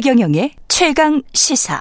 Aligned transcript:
최경영의 0.00 0.52
최강 0.68 1.22
시사. 1.32 1.80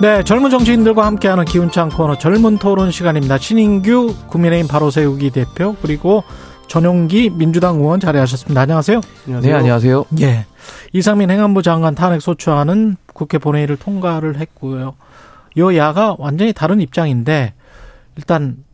네, 0.00 0.22
젊은 0.22 0.50
정치인들과 0.50 1.04
함께하는 1.04 1.44
기운찬 1.44 1.88
코너 1.88 2.16
젊은 2.16 2.58
토론 2.58 2.92
시간입니다. 2.92 3.38
신인규 3.38 4.14
국민의힘 4.28 4.68
바로 4.68 4.92
세우기 4.92 5.30
대표 5.30 5.74
그리고 5.82 6.22
전용기 6.68 7.30
민주당 7.30 7.80
의원 7.80 7.98
자리하셨습니다. 7.98 8.60
안녕하세요. 8.60 9.00
안녕하세요. 9.26 9.52
네, 9.52 9.58
안녕하세요. 9.58 10.04
예. 10.20 10.46
이상민 10.92 11.28
행안부 11.28 11.62
장관 11.62 11.96
탄핵 11.96 12.22
소추안은 12.22 12.98
국회 13.12 13.38
본회의를 13.38 13.78
통과를 13.78 14.36
했고요. 14.38 14.94
여야가 15.56 16.16
완전히 16.18 16.52
다른 16.52 16.80
입장인데 16.80 17.54
일단 18.16 18.64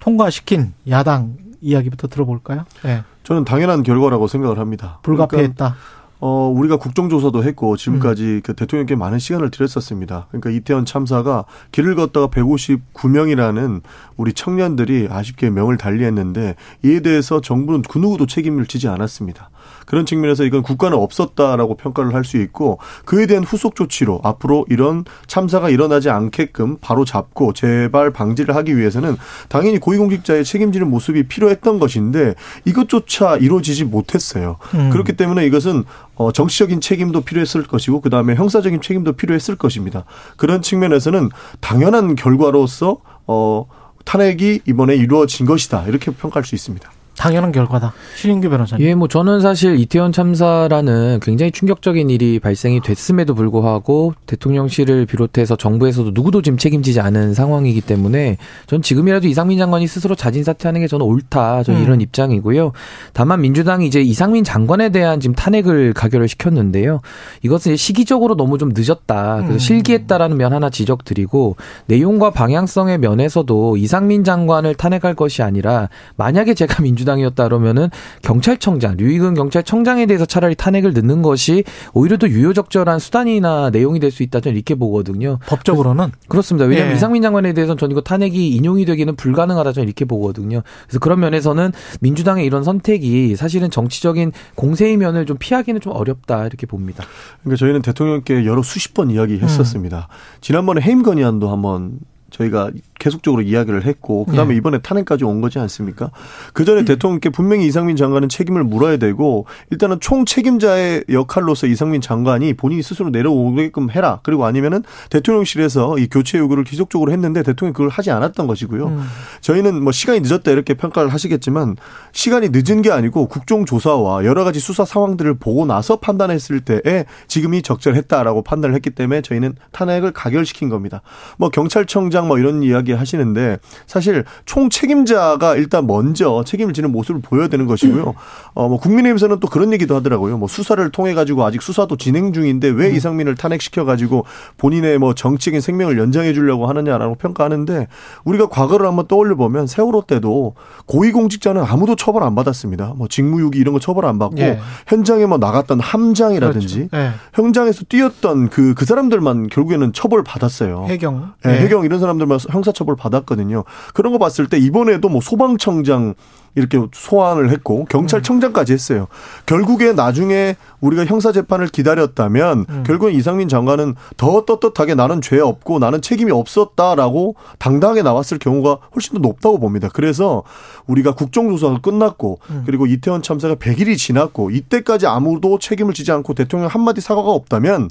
통과시킨 0.00 0.72
야당 0.88 1.36
이야기부터 1.60 2.08
들어볼까요? 2.08 2.64
네. 2.82 3.02
저는 3.24 3.44
당연한 3.44 3.82
결과라고 3.82 4.28
생각을 4.28 4.58
합니다. 4.58 5.00
불가피했다. 5.02 5.54
그러니까 5.54 5.76
어, 6.18 6.50
우리가 6.54 6.76
국정조사도 6.76 7.44
했고 7.44 7.76
지금까지 7.76 8.24
음. 8.24 8.40
그 8.42 8.54
대통령께 8.54 8.96
많은 8.96 9.18
시간을 9.18 9.50
들였었습니다. 9.50 10.26
그러니까 10.30 10.50
이태원 10.50 10.86
참사가 10.86 11.44
길을 11.72 11.94
걷다가 11.94 12.28
159명이라는 12.28 13.82
우리 14.16 14.32
청년들이 14.32 15.08
아쉽게 15.10 15.50
명을 15.50 15.76
달리했는데 15.76 16.54
이에 16.84 17.00
대해서 17.00 17.40
정부는 17.40 17.82
그 17.82 17.98
누구도 17.98 18.26
책임을 18.26 18.66
지지 18.66 18.88
않았습니다. 18.88 19.50
그런 19.86 20.04
측면에서 20.04 20.44
이건 20.44 20.62
국가는 20.62 20.96
없었다라고 20.96 21.76
평가를 21.76 22.12
할 22.14 22.26
수 22.26 22.36
있고 22.38 22.78
그에 23.04 23.26
대한 23.26 23.44
후속 23.44 23.76
조치로 23.76 24.20
앞으로 24.22 24.66
이런 24.68 25.04
참사가 25.26 25.70
일어나지 25.70 26.10
않게끔 26.10 26.76
바로 26.80 27.04
잡고 27.04 27.54
재발 27.54 28.10
방지를 28.10 28.54
하기 28.56 28.76
위해서는 28.76 29.16
당연히 29.48 29.78
고위공직자의 29.78 30.44
책임지는 30.44 30.90
모습이 30.90 31.28
필요했던 31.28 31.78
것인데 31.78 32.34
이것조차 32.64 33.36
이루어지지 33.36 33.84
못했어요. 33.84 34.56
음. 34.74 34.90
그렇기 34.90 35.14
때문에 35.14 35.46
이것은 35.46 35.84
어 36.16 36.32
정치적인 36.32 36.80
책임도 36.80 37.22
필요했을 37.22 37.62
것이고 37.64 38.00
그다음에 38.00 38.34
형사적인 38.34 38.80
책임도 38.80 39.12
필요했을 39.12 39.56
것입니다. 39.56 40.04
그런 40.36 40.62
측면에서는 40.62 41.30
당연한 41.60 42.16
결과로서 42.16 42.98
어 43.26 43.66
탄핵이 44.04 44.60
이번에 44.66 44.96
이루어진 44.96 45.46
것이다. 45.46 45.84
이렇게 45.86 46.10
평가할 46.10 46.44
수 46.44 46.54
있습니다. 46.54 46.90
당연한 47.16 47.50
결과다. 47.50 47.94
신인규 48.14 48.50
변호사님. 48.50 48.86
예, 48.86 48.94
뭐 48.94 49.08
저는 49.08 49.40
사실 49.40 49.78
이태원 49.78 50.12
참사라는 50.12 51.20
굉장히 51.22 51.50
충격적인 51.50 52.10
일이 52.10 52.38
발생이 52.38 52.80
됐음에도 52.82 53.34
불구하고 53.34 54.14
대통령실을 54.26 55.06
비롯해서 55.06 55.56
정부에서도 55.56 56.10
누구도 56.12 56.42
지금 56.42 56.58
책임지지 56.58 57.00
않은 57.00 57.32
상황이기 57.32 57.80
때문에 57.80 58.36
전 58.66 58.82
지금이라도 58.82 59.28
이상민 59.28 59.58
장관이 59.58 59.86
스스로 59.86 60.14
자진 60.14 60.44
사퇴하는 60.44 60.82
게 60.82 60.88
저는 60.88 61.06
옳다. 61.06 61.62
저는 61.62 61.80
음. 61.80 61.84
이런 61.84 62.00
입장이고요. 62.02 62.72
다만 63.14 63.40
민주당이 63.40 63.86
이제 63.86 64.02
이상민 64.02 64.44
장관에 64.44 64.90
대한 64.90 65.18
지금 65.18 65.34
탄핵을 65.34 65.94
가결을 65.94 66.28
시켰는데요. 66.28 67.00
이것은 67.42 67.76
시기적으로 67.76 68.36
너무 68.36 68.58
좀 68.58 68.72
늦었다. 68.76 69.36
그래서 69.36 69.54
음. 69.54 69.58
실기했다라는 69.58 70.36
면 70.36 70.52
하나 70.52 70.68
지적드리고 70.68 71.56
내용과 71.86 72.30
방향성의 72.30 72.98
면에서도 72.98 73.78
이상민 73.78 74.22
장관을 74.22 74.74
탄핵할 74.74 75.14
것이 75.14 75.42
아니라 75.42 75.88
만약에 76.16 76.52
제가 76.52 76.82
민주 76.84 77.05
민주당이었다 77.06 77.44
그러면은 77.44 77.88
경찰청장 78.22 78.96
류익은 78.96 79.34
경찰청장에 79.34 80.06
대해서 80.06 80.26
차라리 80.26 80.54
탄핵을 80.54 80.92
넣는 80.92 81.22
것이 81.22 81.64
오히려 81.94 82.18
더 82.18 82.28
유효적절한 82.28 82.98
수단이나 82.98 83.70
내용이 83.70 84.00
될 84.00 84.16
수 84.16 84.22
있다 84.22 84.40
저는 84.40 84.56
이렇게 84.56 84.74
보거든요. 84.74 85.38
법적으로는 85.46 86.10
그렇습니다. 86.28 86.64
왜냐하면 86.64 86.92
예. 86.92 86.96
이상민 86.96 87.20
장관에 87.20 87.52
대해서는 87.52 87.76
전 87.76 87.90
이거 87.90 88.00
탄핵이 88.00 88.48
인용이 88.50 88.86
되기는 88.86 89.14
불가능하다 89.16 89.72
저는 89.72 89.86
이렇게 89.88 90.06
보거든요. 90.06 90.62
그래서 90.86 90.98
그런 91.00 91.20
면에서는 91.20 91.72
민주당의 92.00 92.46
이런 92.46 92.64
선택이 92.64 93.36
사실은 93.36 93.70
정치적인 93.70 94.32
공세의 94.54 94.96
면을 94.96 95.26
좀 95.26 95.36
피하기는 95.38 95.80
좀 95.82 95.92
어렵다 95.92 96.46
이렇게 96.46 96.66
봅니다. 96.66 97.04
그러니까 97.42 97.58
저희는 97.58 97.82
대통령께 97.82 98.46
여러 98.46 98.62
수십 98.62 98.94
번 98.94 99.10
이야기했었습니다. 99.10 100.08
음. 100.10 100.40
지난번에 100.40 100.80
해임 100.80 101.02
건의안도 101.02 101.50
한번 101.50 101.98
저희가 102.30 102.70
계속적으로 102.98 103.42
이야기를 103.42 103.84
했고 103.84 104.24
그다음에 104.24 104.54
네. 104.54 104.56
이번에 104.56 104.78
탄핵까지 104.78 105.24
온 105.24 105.40
거지 105.40 105.58
않습니까? 105.58 106.10
그 106.52 106.64
전에 106.64 106.80
음. 106.80 106.84
대통령께 106.84 107.30
분명히 107.30 107.66
이상민 107.66 107.96
장관은 107.96 108.28
책임을 108.28 108.64
물어야 108.64 108.96
되고 108.96 109.46
일단은 109.70 110.00
총 110.00 110.24
책임자의 110.24 111.04
역할로서 111.08 111.66
이상민 111.66 112.00
장관이 112.00 112.54
본인이 112.54 112.82
스스로 112.82 113.10
내려오게끔 113.10 113.90
해라. 113.90 114.20
그리고 114.22 114.44
아니면은 114.44 114.82
대통령실에서 115.10 115.98
이 115.98 116.08
교체 116.08 116.38
요구를 116.38 116.64
지속적으로 116.64 117.12
했는데 117.12 117.42
대통령이 117.42 117.74
그걸 117.74 117.88
하지 117.88 118.10
않았던 118.10 118.46
것이고요. 118.46 118.86
음. 118.86 119.02
저희는 119.40 119.82
뭐 119.82 119.92
시간이 119.92 120.20
늦었다 120.20 120.50
이렇게 120.50 120.74
평가를 120.74 121.12
하시겠지만 121.12 121.76
시간이 122.12 122.48
늦은 122.52 122.82
게 122.82 122.90
아니고 122.90 123.28
국정조사와 123.28 124.24
여러 124.24 124.44
가지 124.44 124.58
수사 124.58 124.84
상황들을 124.84 125.34
보고 125.34 125.66
나서 125.66 125.96
판단했을 125.96 126.60
때에 126.60 127.04
지금이 127.28 127.62
적절했다라고 127.62 128.42
판단을 128.42 128.74
했기 128.74 128.90
때문에 128.90 129.22
저희는 129.22 129.54
탄핵을 129.72 130.12
가결시킨 130.12 130.68
겁니다. 130.68 131.02
뭐 131.38 131.50
경찰청장 131.50 132.15
뭐 132.24 132.38
이런 132.38 132.62
이야기 132.62 132.86
이야기 132.86 132.92
하시는데 132.92 133.58
사실 133.86 134.24
총 134.44 134.70
책임자가 134.70 135.56
일단 135.56 135.86
먼저 135.86 136.44
책임을 136.46 136.72
지는 136.72 136.92
모습을 136.92 137.20
보여야 137.20 137.48
되는 137.48 137.66
것이고요. 137.66 138.14
어, 138.54 138.68
뭐 138.68 138.78
국민의힘에서는 138.78 139.40
또 139.40 139.48
그런 139.48 139.72
얘기도 139.72 139.96
하더라고요. 139.96 140.38
뭐 140.38 140.48
수사를 140.48 140.88
통해 140.90 141.14
가지고 141.14 141.44
아직 141.44 141.62
수사도 141.62 141.96
진행 141.96 142.32
중인데 142.32 142.68
왜 142.68 142.90
음. 142.90 142.94
이상민을 142.94 143.34
탄핵시켜 143.34 143.84
가지고 143.84 144.24
본인의 144.58 144.98
뭐 144.98 145.14
정치적인 145.14 145.60
생명을 145.60 145.98
연장해 145.98 146.32
주려고 146.32 146.66
하느냐라고 146.66 147.16
평가하는데 147.16 147.88
우리가 148.24 148.48
과거를 148.48 148.86
한번 148.86 149.06
떠올려 149.08 149.34
보면 149.34 149.66
세월호 149.66 150.02
때도 150.02 150.54
고위공직자는 150.86 151.62
아무도 151.62 151.96
처벌 151.96 152.22
안 152.22 152.34
받았습니다. 152.34 152.94
뭐 152.96 153.08
직무유기 153.08 153.58
이런 153.58 153.72
거 153.72 153.80
처벌 153.80 154.04
안 154.04 154.18
받고 154.18 154.38
예. 154.38 154.60
현장에 154.86 155.26
뭐 155.26 155.38
나갔던 155.38 155.80
함장이라든지 155.80 156.88
그렇죠. 156.88 156.96
예. 156.96 157.10
현장에서 157.34 157.84
뛰었던 157.88 158.50
그그 158.50 158.74
그 158.74 158.84
사람들만 158.84 159.48
결국에는 159.48 159.92
처벌 159.92 160.22
받았어요. 160.22 160.86
해경. 160.88 161.32
예, 161.46 161.50
예. 161.50 161.58
해경 161.60 161.84
이런 161.84 161.98
사람 161.98 162.05
들만 162.18 162.38
형사 162.50 162.72
처벌 162.72 162.96
받았거든요. 162.96 163.64
그런 163.94 164.12
거 164.12 164.18
봤을 164.18 164.48
때 164.48 164.58
이번에도 164.58 165.08
뭐 165.08 165.20
소방청장 165.20 166.14
이렇게 166.56 166.80
소환을 166.92 167.50
했고 167.50 167.84
경찰청장까지 167.84 168.72
했어요. 168.72 169.08
결국에 169.44 169.92
나중에 169.92 170.56
우리가 170.80 171.04
형사 171.04 171.30
재판을 171.30 171.68
기다렸다면 171.68 172.64
음. 172.68 172.82
결국은 172.84 173.12
이상민 173.12 173.48
장관은 173.48 173.94
더 174.16 174.44
떳떳하게 174.46 174.94
나는 174.94 175.20
죄 175.20 175.38
없고 175.38 175.78
나는 175.78 176.00
책임이 176.00 176.32
없었다라고 176.32 177.36
당당하게 177.58 178.02
나왔을 178.02 178.38
경우가 178.38 178.78
훨씬 178.94 179.12
더 179.14 179.18
높다고 179.20 179.60
봅니다. 179.60 179.90
그래서 179.92 180.42
우리가 180.86 181.14
국정조사가 181.14 181.80
끝났고 181.82 182.38
음. 182.48 182.62
그리고 182.64 182.86
이태원 182.86 183.20
참사가 183.20 183.54
100일이 183.54 183.98
지났고 183.98 184.50
이때까지 184.50 185.06
아무도 185.06 185.58
책임을 185.58 185.92
지지 185.92 186.10
않고 186.10 186.32
대통령 186.32 186.68
한마디 186.68 187.02
사과가 187.02 187.30
없다면 187.30 187.90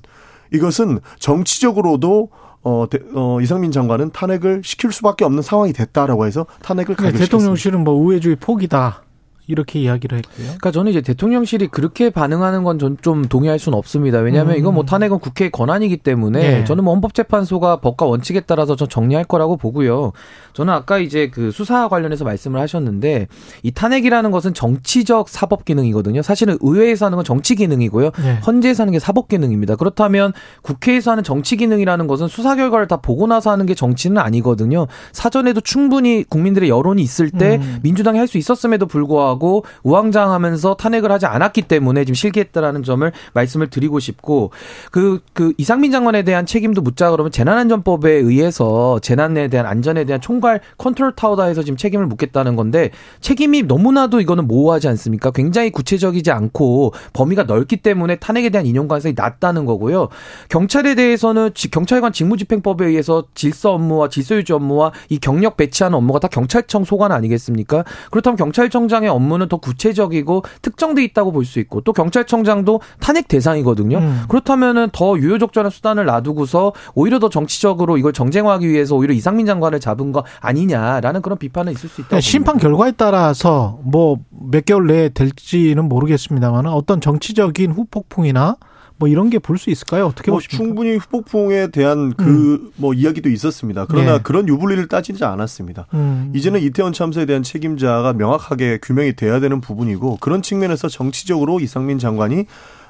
이것은 0.51 0.99
정치적으로도 1.19 2.29
어, 2.65 2.87
대, 2.89 2.97
어, 3.13 3.39
이상민 3.41 3.71
장관은 3.71 4.09
탄핵을 4.11 4.63
시킬 4.63 4.91
수밖에 4.91 5.23
없는 5.23 5.43
상황이 5.43 5.71
됐다라고 5.71 6.25
해서 6.25 6.47
탄핵을 6.63 6.95
가결시켰습니다. 6.95 7.25
대통령실은 7.25 7.83
뭐 7.83 7.93
우회주의 7.93 8.35
포기다. 8.35 9.03
이렇게 9.47 9.79
이야기를 9.79 10.17
했고요. 10.17 10.45
그러니까 10.45 10.71
저는 10.71 10.91
이제 10.91 11.01
대통령실이 11.01 11.67
그렇게 11.67 12.09
반응하는 12.09 12.63
건 12.63 12.79
전 12.79 12.97
좀 13.01 13.25
동의할 13.25 13.59
수는 13.59 13.77
없습니다. 13.77 14.19
왜냐하면 14.19 14.55
음. 14.55 14.59
이건 14.59 14.73
뭐 14.73 14.83
탄핵은 14.85 15.19
국회의 15.19 15.49
권한이기 15.51 15.97
때문에 15.97 16.39
네. 16.39 16.63
저는 16.63 16.83
뭐 16.83 16.93
헌법재판소가 16.93 17.77
법과 17.81 18.05
원칙에 18.05 18.41
따라서 18.41 18.75
전 18.75 18.87
정리할 18.89 19.25
거라고 19.25 19.57
보고요. 19.57 20.11
저는 20.53 20.73
아까 20.73 20.97
이제 20.99 21.29
그 21.29 21.51
수사 21.51 21.87
관련해서 21.87 22.23
말씀을 22.25 22.59
하셨는데 22.61 23.27
이 23.63 23.71
탄핵이라는 23.71 24.31
것은 24.31 24.53
정치적 24.53 25.29
사법 25.29 25.65
기능이거든요. 25.65 26.21
사실은 26.21 26.57
의회에서 26.61 27.05
하는 27.05 27.17
건 27.17 27.25
정치 27.25 27.55
기능이고요. 27.55 28.11
네. 28.21 28.39
헌재에서 28.45 28.83
하는 28.83 28.93
게 28.93 28.99
사법 28.99 29.27
기능입니다. 29.27 29.75
그렇다면 29.75 30.33
국회에서 30.61 31.11
하는 31.11 31.23
정치 31.23 31.57
기능이라는 31.57 32.07
것은 32.07 32.27
수사 32.27 32.55
결과를 32.55 32.87
다 32.87 32.97
보고 32.97 33.27
나서 33.27 33.51
하는 33.51 33.65
게 33.65 33.73
정치는 33.75 34.17
아니거든요. 34.17 34.87
사전에도 35.11 35.61
충분히 35.61 36.23
국민들의 36.23 36.69
여론이 36.69 37.01
있을 37.01 37.29
때 37.31 37.59
음. 37.61 37.79
민주당이 37.83 38.17
할 38.19 38.25
수 38.25 38.39
있었음에도 38.39 38.87
불구하고 38.87 39.34
하고 39.35 39.65
우왕좌왕하면서 39.83 40.75
탄핵을 40.75 41.11
하지 41.11 41.25
않았기 41.25 41.63
때문에 41.63 42.05
지금 42.05 42.15
실기했다라는 42.15 42.83
점을 42.83 43.09
말씀을 43.33 43.69
드리고 43.69 43.99
싶고 43.99 44.51
그, 44.91 45.19
그 45.33 45.53
이상민 45.57 45.91
장관에 45.91 46.23
대한 46.23 46.45
책임도 46.45 46.81
묻자 46.81 47.11
그러면 47.11 47.31
재난안전법에 47.31 48.11
의해서 48.11 48.99
재난에 48.99 49.49
대한 49.49 49.65
안전에 49.65 50.05
대한 50.05 50.21
총괄 50.21 50.61
컨트롤 50.77 51.13
타워다 51.15 51.43
해서 51.43 51.63
지금 51.63 51.77
책임을 51.77 52.07
묻겠다는 52.07 52.55
건데 52.55 52.91
책임이 53.19 53.63
너무나도 53.63 54.21
이거는 54.21 54.47
모호하지 54.47 54.87
않습니까? 54.89 55.31
굉장히 55.31 55.69
구체적이지 55.69 56.31
않고 56.31 56.93
범위가 57.13 57.43
넓기 57.43 57.77
때문에 57.77 58.15
탄핵에 58.15 58.49
대한 58.49 58.65
인용 58.65 58.87
가능성이 58.87 59.13
낮다는 59.17 59.65
거고요. 59.65 60.07
경찰에 60.49 60.95
대해서는 60.95 61.51
경찰관 61.71 62.13
직무집행법에 62.13 62.85
의해서 62.85 63.25
질서 63.35 63.73
업무와 63.73 64.09
질서 64.09 64.35
유지 64.35 64.53
업무와 64.53 64.91
이 65.09 65.19
경력 65.19 65.57
배치하는 65.57 65.97
업무가 65.97 66.19
다 66.19 66.27
경찰청 66.27 66.85
소관 66.85 67.11
아니겠습니까? 67.11 67.83
그렇다면 68.11 68.37
경찰청장의 68.37 69.09
업무 69.09 69.24
업무는 69.25 69.47
더 69.47 69.57
구체적이고 69.57 70.43
특정돼 70.61 71.03
있다고 71.03 71.31
볼 71.31 71.45
수 71.45 71.59
있고 71.59 71.81
또 71.81 71.93
경찰청장도 71.93 72.81
탄핵 72.99 73.27
대상이거든요. 73.27 73.97
음. 73.99 74.23
그렇다면은 74.29 74.89
더 74.91 75.17
유효적절한 75.17 75.69
수단을 75.69 76.05
놔두고서 76.05 76.73
오히려 76.95 77.19
더 77.19 77.29
정치적으로 77.29 77.97
이걸 77.97 78.13
정쟁화하기 78.13 78.67
위해서 78.67 78.95
오히려 78.95 79.13
이상민 79.13 79.45
장관을 79.45 79.79
잡은 79.79 80.11
거 80.11 80.23
아니냐라는 80.41 81.21
그런 81.21 81.37
비판은 81.37 81.73
있을 81.73 81.89
수 81.89 82.01
있다. 82.01 82.19
심판 82.19 82.57
결과에 82.57 82.91
따라서 82.91 83.79
뭐 83.83 84.17
몇 84.49 84.65
개월 84.65 84.87
내에 84.87 85.09
될지는 85.09 85.87
모르겠습니다만 85.89 86.67
어떤 86.67 87.01
정치적인 87.01 87.71
후폭풍이나 87.71 88.57
뭐 88.97 89.09
이런 89.09 89.29
게 89.29 89.39
볼 89.39 89.57
수 89.57 89.69
있을까요? 89.69 90.05
어떻게 90.05 90.31
뭐 90.31 90.37
보십니까? 90.37 90.57
충분히 90.57 90.95
후폭풍에 90.95 91.67
대한 91.67 92.13
그뭐 92.13 92.29
음. 92.29 92.71
뭐 92.77 92.93
이야기도 92.93 93.29
있었습니다. 93.29 93.85
그러나 93.89 94.17
네. 94.17 94.23
그런 94.23 94.47
유불리를 94.47 94.87
따지지 94.87 95.23
않았습니다. 95.25 95.87
음. 95.93 96.31
이제는 96.35 96.61
이태원 96.61 96.93
참사에 96.93 97.25
대한 97.25 97.43
책임자가 97.43 98.13
명확하게 98.13 98.79
규명이 98.81 99.15
돼야 99.15 99.39
되는 99.39 99.59
부분이고 99.61 100.17
그런 100.21 100.41
측면에서 100.41 100.87
정치적으로 100.87 101.59
이상민 101.59 101.99
장관이 101.99 102.45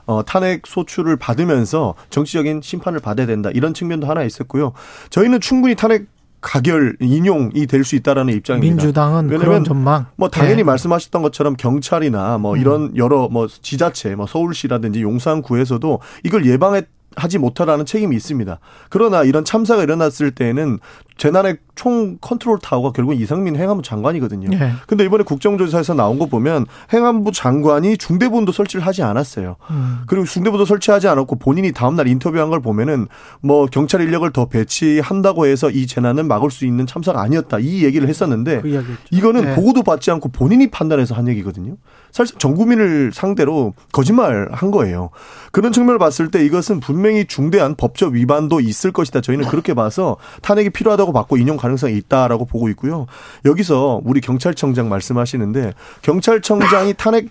어, 0.07 0.23
탄핵 0.23 0.67
소추를 0.67 1.15
받으면서 1.17 1.95
정치적인 2.11 2.61
심판을 2.61 2.99
받아야 2.99 3.25
된다. 3.25 3.49
이런 3.51 3.73
측면도 3.73 4.05
하나 4.05 4.23
있었고요. 4.23 4.73
저희는 5.09 5.41
충분히 5.41 5.73
탄핵 5.73 6.05
가결 6.45 6.95
인용이 6.99 7.65
될 7.65 7.83
수 7.83 7.95
있다라는 7.95 8.33
입장입니다. 8.35 8.75
민주당은 8.75 9.27
그런 9.27 9.63
전망. 9.63 10.05
뭐 10.15 10.29
당연히 10.29 10.57
네. 10.57 10.63
말씀하셨던 10.63 11.21
것처럼 11.23 11.55
경찰이나 11.55 12.37
뭐 12.37 12.53
음. 12.53 12.59
이런 12.59 12.97
여러 12.97 13.27
뭐 13.29 13.47
지자체, 13.47 14.15
뭐 14.15 14.27
서울시라든지 14.27 15.01
용산구에서도 15.01 15.99
이걸 16.23 16.45
예방했 16.45 16.87
하지 17.15 17.37
못하라는 17.37 17.85
책임이 17.85 18.15
있습니다. 18.15 18.59
그러나 18.89 19.23
이런 19.23 19.45
참사가 19.45 19.81
일어났을 19.83 20.31
때에는 20.31 20.79
재난의 21.17 21.57
총 21.75 22.17
컨트롤 22.19 22.59
타워가 22.59 22.91
결국은 22.91 23.17
이상민 23.17 23.55
행안부 23.55 23.83
장관이거든요. 23.83 24.49
네. 24.49 24.71
근데 24.87 25.05
이번에 25.05 25.23
국정조사에서 25.23 25.93
나온 25.93 26.19
거 26.19 26.25
보면 26.25 26.65
행안부 26.93 27.31
장관이 27.31 27.97
중대본도 27.97 28.51
설치를 28.51 28.85
하지 28.85 29.03
않았어요. 29.03 29.55
음. 29.69 29.99
그리고 30.07 30.25
중대본도 30.25 30.65
설치하지 30.65 31.07
않았고 31.07 31.37
본인이 31.37 31.71
다음날 31.71 32.07
인터뷰한 32.07 32.49
걸 32.49 32.61
보면은 32.61 33.07
뭐 33.41 33.65
경찰 33.65 34.01
인력을 34.01 34.29
더 34.31 34.45
배치한다고 34.45 35.45
해서 35.45 35.69
이 35.69 35.87
재난을 35.87 36.23
막을 36.23 36.51
수 36.51 36.65
있는 36.65 36.85
참사가 36.85 37.21
아니었다. 37.21 37.59
이 37.59 37.83
얘기를 37.83 38.07
했었는데 38.07 38.61
그 38.61 38.97
이거는 39.11 39.45
네. 39.45 39.55
보고도 39.55 39.83
받지 39.83 40.11
않고 40.11 40.29
본인이 40.29 40.67
판단해서 40.67 41.15
한 41.15 41.27
얘기거든요. 41.27 41.75
사실 42.11 42.37
전 42.37 42.55
국민을 42.55 43.11
상대로 43.13 43.73
거짓말 43.91 44.47
한 44.51 44.71
거예요. 44.71 45.09
그런 45.51 45.73
측면을 45.73 45.99
봤을 45.99 46.31
때 46.31 46.45
이것은 46.45 46.79
분명히 46.79 47.25
중대한 47.25 47.75
법적 47.75 48.13
위반도 48.13 48.61
있을 48.61 48.91
것이다. 48.93 49.21
저희는 49.21 49.47
그렇게 49.47 49.73
봐서 49.73 50.15
탄핵이 50.41 50.69
필요하다고 50.69 51.04
받고 51.11 51.37
인용 51.37 51.57
가능성이 51.57 51.95
있다라고 51.97 52.45
보고 52.45 52.69
있고요. 52.69 53.05
여기서 53.45 54.01
우리 54.03 54.21
경찰청장 54.21 54.89
말씀하시는데 54.89 55.73
경찰청장이 56.01 56.93
탄핵 56.97 57.29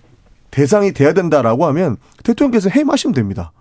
대상이 0.51 0.93
돼야 0.93 1.13
된다라고 1.13 1.67
하면 1.67 1.97
대통령께서 2.23 2.71
해임하시면 2.71 3.15
됩니다. 3.15 3.53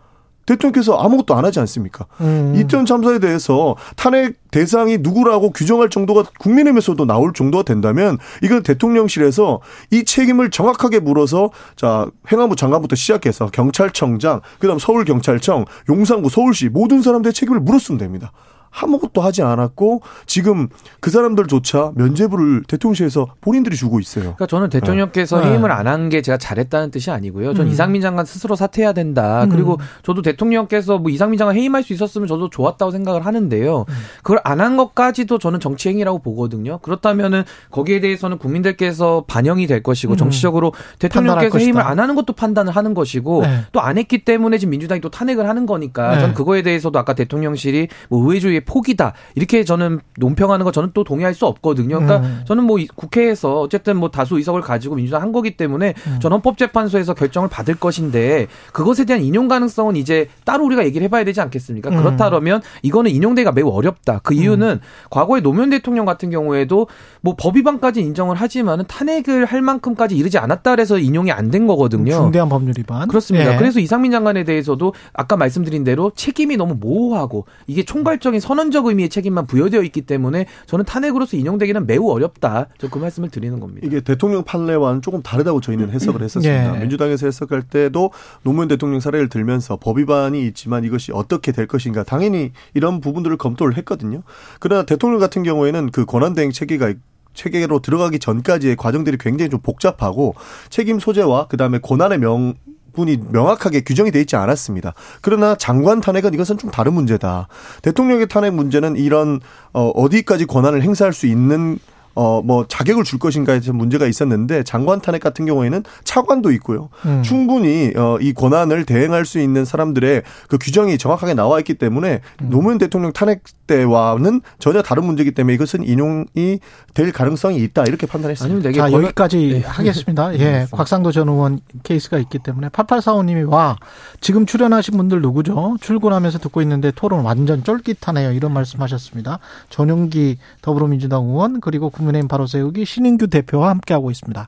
대통령께서 0.46 0.98
아무것도 0.98 1.36
안 1.36 1.46
하지 1.46 1.60
않습니까? 1.62 2.06
음. 2.22 2.54
이태원 2.56 2.86
참사에 2.86 3.20
대해서 3.20 3.76
탄핵 3.96 4.36
대상이 4.52 4.98
누구라고 5.00 5.52
규정할 5.52 5.90
정도가 5.90 6.26
국민의힘에서도 6.40 7.06
나올 7.06 7.34
정도가 7.34 7.64
된다면 7.64 8.18
이건 8.42 8.62
대통령실에서 8.62 9.62
이 9.92 10.04
책임을 10.04 10.52
정확하게 10.52 11.00
물어서 11.00 11.52
자 11.76 12.08
행안부 12.32 12.56
장관부터 12.56 12.96
시작해서 12.96 13.48
경찰청장 13.48 14.42
그다음 14.60 14.80
서울경찰청 14.80 15.66
용산구 15.90 16.30
서울시 16.30 16.70
모든 16.70 17.02
사람들의 17.02 17.34
책임을 17.34 17.60
물었으면 17.62 17.98
됩니다. 17.98 18.32
아무것도 18.76 19.22
하지 19.22 19.42
않았고 19.44 20.02
지금 20.26 20.68
그 21.00 21.10
사람들조차 21.12 21.92
면죄부를 21.96 22.64
대통령실에서 22.68 23.28
본인들이 23.42 23.76
주고 23.76 24.00
있어요. 24.00 24.24
그러니까 24.24 24.48
저는 24.48 24.70
대통령께서 24.70 25.40
네. 25.42 25.52
해임을 25.52 25.72
안 25.72 25.88
한 25.88 26.10
게 26.10 26.22
제가 26.22 26.38
잘했다는 26.38 26.92
뜻이 26.92 27.12
아니고요. 27.12 27.54
전 27.54 27.68
음. 27.68 27.72
이상민 27.72 28.02
장관 28.02 28.26
스스로 28.26 28.56
사퇴해야 28.56 28.94
된다. 28.94 29.44
음. 29.44 29.50
그리고 29.50 29.78
저도 30.04 30.22
대통령께서 30.22 30.98
뭐 30.98 31.12
이상민 31.12 31.38
장관 31.38 31.56
해임할 31.56 31.84
수 31.84 31.94
있었으면 31.94 32.28
저도 32.28 32.50
좋았다고 32.50 32.92
생각을 32.92 33.26
하는데요. 33.26 33.86
음. 33.88 33.94
그걸 34.24 34.40
안 34.44 34.60
한 34.64 34.78
것까지도 34.78 35.40
저는 35.40 35.60
정치 35.60 35.90
행위라고 35.90 36.20
보거든요. 36.20 36.78
그렇다면은 36.80 37.44
거기에 37.70 38.00
대해서는 38.00 38.38
국민들께서 38.38 39.26
반영이 39.28 39.68
될 39.68 39.84
것이고 39.84 40.14
음. 40.14 40.18
정치적으로 40.18 40.74
대통령께서 41.00 41.58
해임을 41.58 41.82
안 41.82 42.00
하는 42.00 42.16
것도 42.16 42.34
판단을 42.34 42.74
하는 42.76 42.94
것이고 42.94 43.42
네. 43.42 43.62
또안 43.74 43.98
했기 43.98 44.24
때문에 44.24 44.58
지금 44.58 44.72
민주당이 44.72 45.02
또 45.02 45.10
탄핵을 45.10 45.48
하는 45.50 45.66
거니까 45.66 46.16
네. 46.16 46.22
저는 46.22 46.34
그거에 46.34 46.62
대해서도 46.62 46.98
아까 46.98 47.14
대통령실이 47.14 47.90
뭐 48.10 48.26
의회주의 48.26 48.63
포기다 48.66 49.14
이렇게 49.36 49.64
저는 49.64 50.00
논평하는 50.18 50.64
거 50.66 50.72
저는 50.72 50.92
또 50.94 51.04
동의할 51.04 51.34
수 51.34 51.46
없거든요. 51.46 52.00
그러니까 52.00 52.18
음. 52.28 52.42
저는 52.46 52.64
뭐 52.64 52.80
국회에서 52.96 53.62
어쨌든 53.62 53.98
뭐 53.98 54.10
다수 54.10 54.38
의석을 54.38 54.62
가지고 54.62 54.96
민주당 54.96 55.22
한 55.22 55.32
거기 55.32 55.56
때문에 55.56 55.94
음. 56.08 56.20
전 56.22 56.34
헌법재판소에서 56.34 57.14
결정을 57.14 57.50
받을 57.50 57.76
것인데 57.76 58.48
그것에 58.74 59.06
대한 59.06 59.22
인용 59.24 59.48
가능성은 59.48 59.96
이제 59.96 60.28
따로 60.44 60.66
우리가 60.66 60.86
얘기를 60.86 61.06
해봐야 61.06 61.24
되지 61.24 61.40
않겠습니까? 61.42 61.90
음. 61.92 61.98
그렇다 61.98 62.30
그러면 62.30 62.62
이거는 62.82 63.12
인용되기가 63.12 63.52
매우 63.54 63.70
어렵다. 63.70 64.20
그 64.24 64.34
이유는 64.34 64.68
음. 64.68 64.80
과거에 65.10 65.42
노무현 65.42 65.70
대통령 65.70 66.06
같은 66.06 66.30
경우에도 66.30 66.88
뭐 67.22 67.36
법 67.44 67.58
위반까지 67.58 68.02
인정을 68.02 68.36
하지만은 68.36 68.86
탄핵을 68.88 69.46
할 69.46 69.62
만큼까지 69.62 70.16
이르지 70.16 70.38
않았다 70.38 70.72
그래서 70.72 70.98
인용이 70.98 71.32
안 71.32 71.52
된 71.54 71.68
거거든요. 71.68 72.12
중대한 72.14 72.50
법률 72.50 72.74
위반. 72.78 73.08
그렇습니다. 73.08 73.54
예. 73.54 73.58
그래서 73.58 73.80
이상민 73.80 74.12
장관에 74.12 74.44
대해서도 74.44 74.94
아까 75.14 75.36
말씀드린 75.38 75.84
대로 75.84 76.12
책임이 76.16 76.58
너무 76.58 76.76
모호하고 76.80 77.46
이게 77.68 77.84
총괄적인 77.84 78.40
선언 78.40 78.53
선언적 78.54 78.86
의미의 78.86 79.10
책임만 79.10 79.48
부여되어 79.48 79.82
있기 79.84 80.02
때문에 80.02 80.46
저는 80.68 80.86
탄핵으로서 80.86 81.38
인용되기는 81.38 81.88
매우 81.88 82.10
어렵다. 82.10 82.68
저 82.78 82.94
그 82.94 83.00
말씀을 83.00 83.30
드리는 83.30 83.60
겁니다. 83.60 83.88
이게 83.88 84.02
대통령 84.02 84.44
판례와는 84.44 85.02
조금 85.02 85.24
다르다고 85.24 85.62
저희는 85.62 85.90
해석을 85.90 86.22
음. 86.22 86.24
했었습니다. 86.24 86.76
예. 86.76 86.80
민주당에서 86.80 87.26
해석할 87.26 87.64
때도 87.64 88.12
노무현 88.44 88.68
대통령 88.68 89.00
사례를 89.00 89.30
들면서 89.30 89.78
법 89.78 89.98
위반이 89.98 90.46
있지만 90.48 90.84
이것이 90.84 91.12
어떻게 91.12 91.52
될 91.52 91.66
것인가 91.66 92.04
당연히 92.04 92.52
이런 92.76 93.02
부분들을 93.02 93.36
검토를 93.38 93.76
했거든요. 93.78 94.22
그러나 94.60 94.84
대통령 94.84 95.20
같은 95.20 95.42
경우에는 95.42 95.90
그 95.90 96.06
권한대행 96.06 96.52
체계가 96.52 96.94
체계로 97.34 97.80
들어가기 97.80 98.20
전까지의 98.20 98.76
과정들이 98.76 99.18
굉장히 99.20 99.50
좀 99.50 99.60
복잡하고 99.60 100.36
책임 100.70 101.00
소재와 101.00 101.48
그다음에 101.48 101.80
권한의 101.80 102.20
명 102.20 102.54
분이 102.94 103.18
명확하게 103.32 103.82
규정이 103.82 104.12
돼 104.12 104.20
있지 104.22 104.36
않았습니다. 104.36 104.94
그러나 105.22 105.56
장관 105.56 106.02
탄핵은 106.02 106.34
이것은 106.34 106.58
좀 106.58 106.72
다른 106.72 106.94
문제다. 106.94 107.48
대통령의 107.82 108.28
탄핵 108.28 108.54
문제는 108.54 108.96
이런 108.96 109.40
어 109.74 109.90
어디까지 109.90 110.46
권한을 110.46 110.82
행사할 110.82 111.14
수 111.14 111.28
있는 111.28 111.80
어, 112.16 112.42
뭐, 112.44 112.66
자격을 112.68 113.04
줄 113.04 113.20
것인가에 113.20 113.60
대해서 113.60 113.74
문제가 113.74 114.06
있었는데, 114.06 114.64
장관 114.64 115.02
탄핵 115.02 115.22
같은 115.22 115.46
경우에는 115.46 115.84
차관도 116.04 116.52
있고요. 116.54 116.90
음. 117.06 117.24
충분히, 117.24 117.92
어, 117.96 118.18
이 118.22 118.34
권한을 118.34 118.86
대행할 118.86 119.26
수 119.26 119.40
있는 119.40 119.66
사람들의 119.66 120.24
그 120.48 120.58
규정이 120.58 120.98
정확하게 120.98 121.34
나와 121.34 121.60
있기 121.60 121.76
때문에, 121.76 122.22
음. 122.42 122.50
노무현 122.50 122.78
대통령 122.78 123.14
탄핵 123.14 123.44
때와는 123.68 124.42
전혀 124.60 124.82
다른 124.82 125.06
문제이기 125.06 125.32
때문에 125.32 125.54
이것은 125.56 125.88
인용이 125.88 126.60
될 126.94 127.12
가능성이 127.12 127.58
있다. 127.58 127.84
이렇게 127.88 128.06
판단했습니다. 128.06 128.72
자, 128.74 128.92
여기까지 128.92 129.62
네. 129.62 129.68
하겠습니다. 129.68 130.38
예. 130.38 130.68
곽상도 130.72 131.12
전 131.12 131.30
의원 131.30 131.60
케이스가 131.84 132.18
있기 132.20 132.40
때문에. 132.40 132.70
8845님이 132.70 133.50
와, 133.50 133.78
지금 134.22 134.46
출연하신 134.46 134.98
분들 134.98 135.22
누구죠? 135.22 135.78
출근하면서 135.82 136.40
듣고 136.40 136.62
있는데 136.62 136.92
토론 136.92 137.26
완전 137.26 137.64
쫄깃하네요. 137.64 138.34
이런 138.34 138.54
말씀 138.54 138.82
하셨습니다. 138.82 139.40
전용기 139.70 140.38
더불어민주당 140.62 141.24
의원, 141.24 141.62
그리고 141.62 141.90
국민의힘 142.04 142.28
바로 142.28 142.46
세우기 142.46 142.86
신인규 142.86 143.28
대표와 143.28 143.70
함께하고 143.70 144.12
있습니다. 144.12 144.48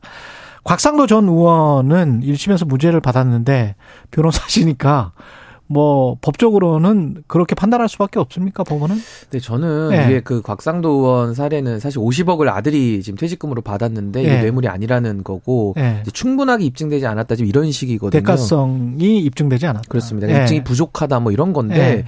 곽상도 0.63 1.07
전 1.07 1.27
의원은 1.27 2.21
1심에서 2.21 2.67
무죄를 2.67 2.99
받았는데 2.99 3.75
변호사시니까 4.11 5.11
뭐 5.67 6.17
법적으로는 6.21 7.23
그렇게 7.27 7.55
판단할 7.55 7.89
수밖에 7.89 8.19
없습니까 8.19 8.63
법원은? 8.63 8.95
네 9.31 9.39
저는 9.39 9.89
네. 9.89 10.05
이게 10.05 10.19
그 10.21 10.41
곽상도 10.41 10.89
의원 10.89 11.33
사례는 11.33 11.79
사실 11.79 11.99
50억을 11.99 12.47
아들이 12.49 13.01
지금 13.01 13.17
퇴직금으로 13.17 13.61
받았는데 13.61 14.21
네. 14.21 14.27
이게 14.27 14.41
뇌물이 14.41 14.67
아니라는 14.67 15.23
거고 15.23 15.73
네. 15.75 16.03
충분하게 16.13 16.65
입증되지 16.65 17.07
않았다 17.07 17.35
지금 17.35 17.49
이런 17.49 17.71
식이거든요. 17.71 18.21
대가성이 18.21 19.19
입증되지 19.19 19.65
않았다. 19.65 19.85
그렇습니다. 19.89 20.27
네. 20.27 20.41
입증이 20.41 20.63
부족하다 20.63 21.19
뭐 21.21 21.31
이런 21.31 21.51
건데 21.51 21.75
네. 21.75 22.05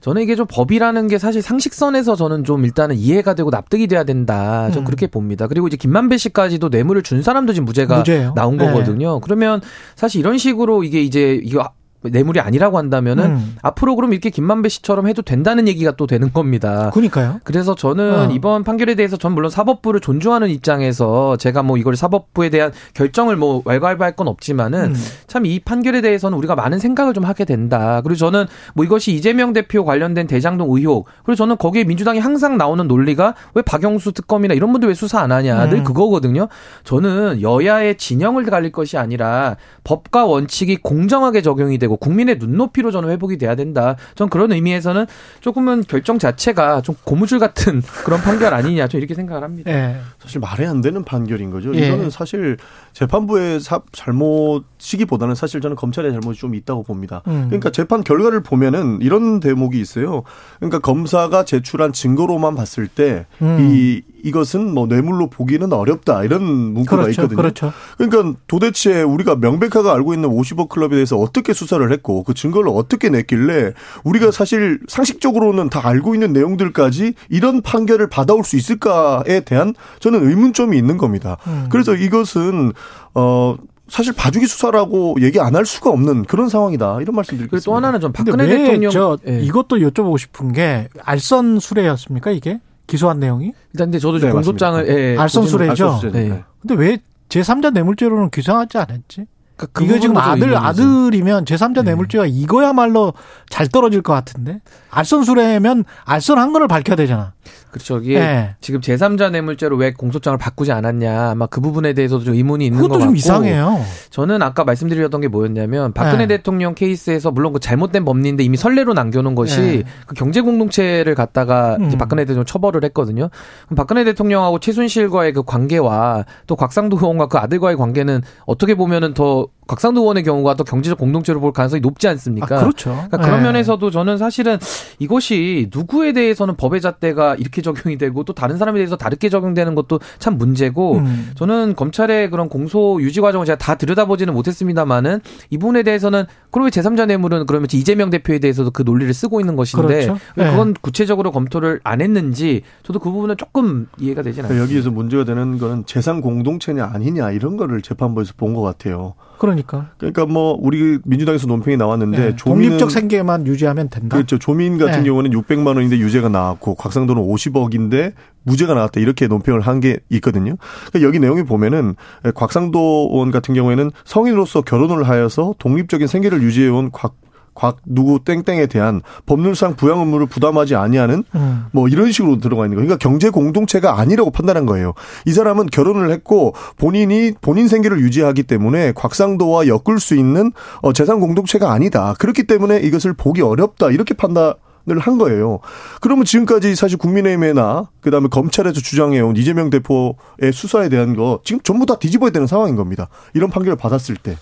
저는 0.00 0.22
이게 0.22 0.36
좀 0.36 0.46
법이라는 0.48 1.08
게 1.08 1.18
사실 1.18 1.42
상식선에서 1.42 2.14
저는 2.14 2.44
좀 2.44 2.64
일단은 2.64 2.96
이해가 2.96 3.34
되고 3.34 3.50
납득이 3.50 3.86
돼야 3.88 4.04
된다. 4.04 4.70
좀 4.70 4.82
음. 4.82 4.84
그렇게 4.84 5.06
봅니다. 5.06 5.48
그리고 5.48 5.66
이제 5.66 5.76
김만배 5.76 6.18
씨까지도 6.18 6.68
뇌물을 6.68 7.02
준 7.02 7.22
사람도 7.22 7.52
지금 7.52 7.64
무죄가 7.64 7.98
무죄예요. 7.98 8.32
나온 8.36 8.56
네. 8.56 8.66
거거든요. 8.66 9.20
그러면 9.20 9.60
사실 9.96 10.20
이런 10.20 10.38
식으로 10.38 10.84
이게 10.84 11.02
이제 11.02 11.40
이거 11.42 11.68
뇌물이 12.02 12.40
아니라고 12.40 12.78
한다면은 12.78 13.24
음. 13.24 13.56
앞으로 13.62 13.96
그럼 13.96 14.12
이렇게 14.12 14.30
김만배 14.30 14.68
씨처럼 14.68 15.08
해도 15.08 15.22
된다는 15.22 15.66
얘기가 15.66 15.92
또 15.92 16.06
되는 16.06 16.32
겁니다. 16.32 16.90
그러니까요. 16.94 17.40
그래서 17.42 17.74
저는 17.74 18.28
어. 18.28 18.32
이번 18.32 18.62
판결에 18.62 18.94
대해서 18.94 19.16
전 19.16 19.32
물론 19.32 19.50
사법부를 19.50 20.00
존중하는 20.00 20.48
입장에서 20.48 21.36
제가 21.36 21.62
뭐 21.64 21.76
이걸 21.76 21.96
사법부에 21.96 22.50
대한 22.50 22.72
결정을 22.94 23.36
뭐 23.36 23.62
왈가왈부할 23.64 24.14
건 24.14 24.28
없지만은 24.28 24.94
음. 24.94 25.04
참이 25.26 25.60
판결에 25.60 26.00
대해서는 26.00 26.38
우리가 26.38 26.54
많은 26.54 26.78
생각을 26.78 27.14
좀 27.14 27.24
하게 27.24 27.44
된다. 27.44 28.00
그리고 28.02 28.16
저는 28.16 28.46
뭐 28.74 28.84
이것이 28.84 29.12
이재명 29.12 29.52
대표 29.52 29.84
관련된 29.84 30.28
대장동 30.28 30.68
의혹 30.70 31.06
그리고 31.24 31.34
저는 31.34 31.56
거기에 31.56 31.84
민주당이 31.84 32.20
항상 32.20 32.56
나오는 32.56 32.86
논리가 32.86 33.34
왜 33.54 33.62
박영수 33.62 34.12
특검이나 34.12 34.54
이런 34.54 34.70
분들 34.70 34.88
왜 34.88 34.94
수사 34.94 35.20
안 35.20 35.32
하냐 35.32 35.68
늘 35.68 35.78
음. 35.78 35.84
그거거든요. 35.84 36.48
저는 36.84 37.42
여야의 37.42 37.96
진영을 37.96 38.44
갈릴 38.44 38.70
것이 38.70 38.96
아니라 38.96 39.56
법과 39.82 40.26
원칙이 40.26 40.76
공정하게 40.76 41.42
적용이 41.42 41.78
되고 41.78 41.87
국민의 41.96 42.36
눈높이로 42.38 42.90
저는 42.90 43.10
회복이 43.10 43.38
돼야 43.38 43.54
된다. 43.54 43.96
전 44.14 44.28
그런 44.28 44.52
의미에서는 44.52 45.06
조금은 45.40 45.84
결정 45.88 46.18
자체가 46.18 46.82
좀 46.82 46.94
고무줄 47.04 47.38
같은 47.38 47.82
그런 48.04 48.20
판결 48.20 48.54
아니냐. 48.54 48.88
저 48.88 48.98
이렇게 48.98 49.14
생각을 49.14 49.42
합니다. 49.42 49.70
예. 49.70 49.96
사실 50.18 50.40
말이 50.40 50.66
안 50.66 50.80
되는 50.80 51.04
판결인 51.04 51.50
거죠. 51.50 51.74
예. 51.74 51.86
이거는 51.88 52.10
사실 52.10 52.56
재판부의 52.92 53.60
사, 53.60 53.80
잘못이기보다는 53.92 55.34
사실 55.34 55.60
저는 55.60 55.76
검찰의 55.76 56.12
잘못이 56.12 56.40
좀 56.40 56.54
있다고 56.54 56.82
봅니다. 56.82 57.22
음. 57.26 57.46
그러니까 57.46 57.70
재판 57.70 58.02
결과를 58.02 58.42
보면은 58.42 58.98
이런 59.00 59.40
대목이 59.40 59.80
있어요. 59.80 60.22
그러니까 60.56 60.78
검사가 60.80 61.44
제출한 61.44 61.92
증거로만 61.92 62.54
봤을 62.54 62.88
때이 62.88 63.22
음. 63.42 64.00
이것은 64.24 64.74
뭐 64.74 64.86
뇌물로 64.86 65.28
보기는 65.30 65.72
어렵다 65.72 66.24
이런 66.24 66.42
문구가 66.42 66.96
그렇죠, 66.96 67.10
있거든요. 67.10 67.36
그렇죠. 67.36 67.72
그러니까 67.96 68.38
도대체 68.46 69.02
우리가 69.02 69.36
명백하게 69.36 69.88
알고 69.88 70.14
있는 70.14 70.28
50억 70.30 70.68
클럽에 70.68 70.90
대해서 70.90 71.16
어떻게 71.16 71.52
수사를 71.52 71.90
했고 71.92 72.22
그 72.24 72.34
증거를 72.34 72.70
어떻게 72.74 73.08
냈길래 73.10 73.72
우리가 74.04 74.30
사실 74.30 74.80
상식적으로는 74.88 75.68
다 75.70 75.86
알고 75.86 76.14
있는 76.14 76.32
내용들까지 76.32 77.14
이런 77.28 77.62
판결을 77.62 78.08
받아올 78.08 78.44
수 78.44 78.56
있을까에 78.56 79.40
대한 79.40 79.74
저는 80.00 80.28
의문점이 80.28 80.76
있는 80.76 80.96
겁니다. 80.96 81.36
음. 81.46 81.66
그래서 81.70 81.94
이것은 81.94 82.72
어 83.14 83.56
사실 83.88 84.12
봐주기 84.12 84.46
수사라고 84.46 85.16
얘기 85.22 85.40
안 85.40 85.54
할 85.54 85.64
수가 85.64 85.90
없는 85.90 86.24
그런 86.24 86.48
상황이다. 86.50 87.00
이런 87.00 87.16
말씀드리겠습니다. 87.16 87.64
또 87.64 87.74
하나는 87.74 88.00
좀 88.00 88.12
박근혜 88.12 88.46
대통령 88.46 88.90
저 88.90 89.16
네. 89.24 89.40
이것도 89.40 89.78
여쭤보고 89.78 90.18
싶은 90.18 90.52
게 90.52 90.88
알선 91.02 91.58
수레였습니까 91.58 92.30
이게? 92.30 92.60
기소한 92.88 93.20
내용이? 93.20 93.52
일단 93.72 93.86
근데 93.86 94.00
저도 94.00 94.18
네, 94.18 94.32
공소장을 94.32 94.88
예, 94.88 95.16
알선수레죠. 95.16 96.00
네. 96.10 96.42
근데 96.60 96.74
왜 96.74 96.98
제3자 97.28 97.72
뇌물죄로는 97.72 98.30
규정하지 98.32 98.78
않았지? 98.78 99.26
그러니까 99.56 99.66
그 99.72 99.84
이거 99.84 100.00
지금 100.00 100.16
아들 100.16 100.56
아들이면 100.56 101.44
제3자 101.44 101.76
네. 101.76 101.82
뇌물죄가 101.82 102.26
이거야말로 102.26 103.12
잘 103.50 103.68
떨어질 103.68 104.02
것 104.02 104.14
같은데 104.14 104.60
알선수레면 104.90 105.84
알선한 106.04 106.52
거를 106.52 106.68
밝혀야 106.68 106.96
되잖아. 106.96 107.32
그렇죠. 107.70 107.98
이게 107.98 108.18
네. 108.18 108.54
지금 108.60 108.80
제3자 108.80 109.30
뇌물죄로 109.30 109.76
왜 109.76 109.92
공소장을 109.92 110.38
바꾸지 110.38 110.72
않았냐. 110.72 111.30
아마 111.30 111.46
그 111.46 111.60
부분에 111.60 111.92
대해서도 111.92 112.24
좀 112.24 112.34
의문이 112.34 112.66
있는 112.66 112.80
것 112.80 112.88
같고. 112.88 113.04
좀 113.04 113.16
이상해요. 113.16 113.80
저는 114.10 114.42
아까 114.42 114.64
말씀드렸던 114.64 115.20
게 115.20 115.28
뭐였냐면 115.28 115.92
박근혜 115.92 116.26
네. 116.26 116.38
대통령 116.38 116.74
케이스에서 116.74 117.30
물론 117.30 117.52
그 117.52 117.60
잘못된 117.60 118.04
법리인데 118.04 118.42
이미 118.42 118.56
선례로 118.56 118.94
남겨놓은 118.94 119.34
것이 119.34 119.60
네. 119.60 119.82
그 120.06 120.14
경제 120.14 120.40
공동체를 120.40 121.14
갖다가 121.14 121.76
음. 121.76 121.88
이제 121.88 121.98
박근혜 121.98 122.24
대통령 122.24 122.46
처벌을 122.46 122.84
했거든요. 122.84 123.28
그럼 123.66 123.76
박근혜 123.76 124.04
대통령하고 124.04 124.58
최순실과의 124.58 125.34
그 125.34 125.42
관계와 125.42 126.24
또 126.46 126.56
곽상도 126.56 126.96
의원과 126.96 127.28
그 127.28 127.38
아들과의 127.38 127.76
관계는 127.76 128.22
어떻게 128.46 128.74
보면은 128.74 129.12
더 129.12 129.46
곽상도 129.68 130.00
의원의 130.00 130.24
경우가 130.24 130.54
더 130.54 130.64
경제적 130.64 130.98
공동체로 130.98 131.40
볼 131.40 131.52
가능성이 131.52 131.80
높지 131.80 132.08
않습니까? 132.08 132.56
아, 132.56 132.60
그렇죠. 132.60 132.90
그러니까 132.90 133.18
그런 133.18 133.38
네. 133.40 133.44
면에서도 133.44 133.90
저는 133.90 134.16
사실은 134.18 134.58
이것이 134.98 135.68
누구에 135.72 136.12
대해서는 136.12 136.56
법의 136.56 136.80
잣대가 136.80 137.34
이렇게 137.36 137.62
적용이 137.62 137.98
되고 137.98 138.24
또 138.24 138.32
다른 138.32 138.56
사람에 138.56 138.78
대해서 138.78 138.96
다르게 138.96 139.28
적용되는 139.28 139.74
것도 139.74 140.00
참 140.18 140.38
문제고 140.38 140.96
음. 140.96 141.30
저는 141.36 141.74
검찰의 141.76 142.30
그런 142.30 142.48
공소 142.48 142.98
유지 143.00 143.20
과정을 143.20 143.46
제가 143.46 143.58
다 143.58 143.74
들여다보지는 143.76 144.32
못했습니다만은 144.34 145.20
이 145.50 145.58
부분에 145.58 145.82
대해서는 145.82 146.24
그럼 146.50 146.64
왜 146.64 146.70
제3자 146.70 147.06
뇌물은 147.06 147.46
그러면 147.46 147.68
이재명 147.72 148.08
대표에 148.10 148.38
대해서도 148.38 148.70
그 148.70 148.82
논리를 148.82 149.12
쓰고 149.12 149.40
있는 149.40 149.54
것인데 149.54 150.06
그렇죠. 150.06 150.18
네. 150.34 150.50
그건 150.50 150.74
구체적으로 150.80 151.30
검토를 151.30 151.80
안 151.84 152.00
했는지 152.00 152.62
저도 152.82 152.98
그 152.98 153.10
부분은 153.10 153.36
조금 153.36 153.86
이해가 154.00 154.22
되지 154.22 154.40
않아요. 154.40 154.62
여기에서 154.62 154.90
문제가 154.90 155.24
되는 155.24 155.58
거는 155.58 155.84
재산 155.86 156.22
공동체냐 156.22 156.90
아니냐 156.92 157.32
이런 157.32 157.56
거를 157.58 157.82
재판부에서 157.82 158.32
본 158.36 158.48
것 158.54 158.62
같아요. 158.62 159.12
그러니까. 159.38 159.90
그러니까 159.98 160.26
뭐 160.26 160.58
우리 160.60 160.98
민주당에서 161.04 161.46
논평이 161.46 161.76
나왔는데 161.76 162.18
네. 162.18 162.36
독립적 162.36 162.90
생계만 162.90 163.46
유지하면 163.46 163.88
된다. 163.88 164.16
그렇죠. 164.16 164.38
조민 164.38 164.76
같은 164.78 165.00
네. 165.00 165.04
경우는 165.04 165.30
600만 165.30 165.68
원인데 165.68 165.98
유죄가 165.98 166.28
나왔고 166.28 166.74
곽상도는 166.74 167.22
50억인데 167.22 168.12
무죄가 168.42 168.74
나왔다 168.74 169.00
이렇게 169.00 169.26
논평을 169.26 169.60
한 169.60 169.78
게 169.78 170.00
있거든요. 170.10 170.56
그러니까 170.88 171.06
여기 171.06 171.20
내용이 171.20 171.44
보면은 171.44 171.94
곽상도 172.34 173.10
의원 173.12 173.30
같은 173.30 173.54
경우에는 173.54 173.92
성인으로서 174.04 174.62
결혼을 174.62 175.04
하여서 175.08 175.54
독립적인 175.58 176.08
생계를 176.08 176.42
유지해온 176.42 176.90
곽 176.90 177.14
곽 177.58 177.78
누구 177.84 178.20
땡땡에 178.24 178.66
대한 178.66 179.02
법률상 179.26 179.74
부양 179.74 179.98
의무를 179.98 180.26
부담하지 180.26 180.76
아니하는 180.76 181.24
음. 181.34 181.64
뭐 181.72 181.88
이런 181.88 182.12
식으로 182.12 182.38
들어가 182.38 182.64
있는 182.64 182.76
거예요. 182.76 182.86
그러니까 182.86 183.02
경제 183.02 183.30
공동체가 183.30 183.98
아니라고 183.98 184.30
판단한 184.30 184.64
거예요. 184.64 184.94
이 185.26 185.32
사람은 185.32 185.66
결혼을 185.66 186.12
했고 186.12 186.54
본인이 186.76 187.32
본인 187.40 187.66
생계를 187.66 187.98
유지하기 187.98 188.44
때문에 188.44 188.92
곽상도와 188.92 189.66
엮을 189.66 189.98
수 189.98 190.14
있는 190.14 190.52
어 190.82 190.92
재산 190.92 191.18
공동체가 191.18 191.72
아니다. 191.72 192.14
그렇기 192.20 192.44
때문에 192.44 192.78
이것을 192.78 193.12
보기 193.14 193.42
어렵다. 193.42 193.90
이렇게 193.90 194.14
판단 194.14 194.54
을한 194.88 195.18
거예요. 195.18 195.58
그러면 196.00 196.24
지금까지 196.24 196.74
사실 196.74 196.96
국민의힘이나 196.96 197.90
그다음에 198.00 198.28
검찰에서 198.28 198.80
주장해온 198.80 199.36
이재명 199.36 199.68
대표의 199.68 200.52
수사에 200.54 200.88
대한 200.88 201.14
거 201.14 201.40
지금 201.44 201.60
전부 201.62 201.84
다 201.84 201.96
뒤집어야 201.98 202.30
되는 202.30 202.46
상황인 202.46 202.74
겁니다. 202.74 203.08
이런 203.34 203.50
판결을 203.50 203.76
받았을 203.76 204.16
때. 204.16 204.38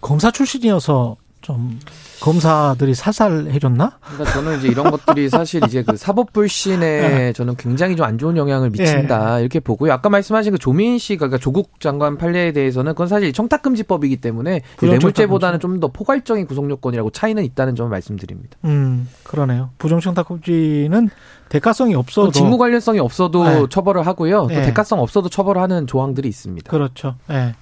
검사 0.00 0.30
출신이어서 0.30 1.16
좀 1.40 1.80
검사들이 2.20 2.94
살살해줬나? 2.94 3.98
그러니까 4.00 4.32
저는 4.32 4.58
이제 4.58 4.68
이런 4.68 4.90
것들이 4.90 5.28
사실 5.28 5.60
이제 5.66 5.82
그 5.82 5.96
사법 5.96 6.32
불신에 6.32 6.78
네. 6.78 7.32
저는 7.32 7.56
굉장히 7.56 7.94
좀 7.96 8.06
안 8.08 8.18
좋은 8.18 8.36
영향을 8.36 8.70
미친다 8.70 9.36
네. 9.36 9.40
이렇게 9.40 9.60
보고요. 9.60 9.92
아까 9.92 10.08
말씀하신 10.08 10.52
그 10.52 10.58
조민 10.58 10.98
씨가 10.98 11.26
그러니까 11.26 11.38
조국 11.38 11.78
장관 11.80 12.16
판례에 12.16 12.52
대해서는 12.52 12.92
그건 12.92 13.06
사실 13.08 13.32
청탁금지법이기 13.32 14.16
때문에 14.18 14.62
뇌물죄보다는 14.80 15.60
좀 15.60 15.78
더 15.78 15.88
포괄적인 15.88 16.46
구속 16.46 16.68
요건이라고 16.70 17.10
차이는 17.10 17.44
있다는 17.44 17.76
점을 17.76 17.88
말씀드립니다. 17.90 18.56
음 18.64 19.08
그러네요. 19.22 19.70
부정청탁금지는 19.78 21.10
대가성이 21.48 21.94
없어도 21.94 22.30
직무 22.32 22.58
관련성이 22.58 22.98
없어도 22.98 23.44
네. 23.44 23.66
처벌을 23.70 24.06
하고요. 24.06 24.42
또 24.42 24.48
네. 24.48 24.62
대가성 24.62 25.00
없어도 25.00 25.28
처벌하는 25.28 25.86
조항들이 25.86 26.28
있습니다. 26.28 26.70
그렇죠. 26.70 27.14
예. 27.30 27.54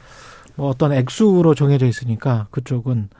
뭐 0.54 0.70
어떤 0.70 0.92
액수로 0.92 1.54
정해져 1.54 1.86
있으니까 1.86 2.46
그쪽은 2.50 3.10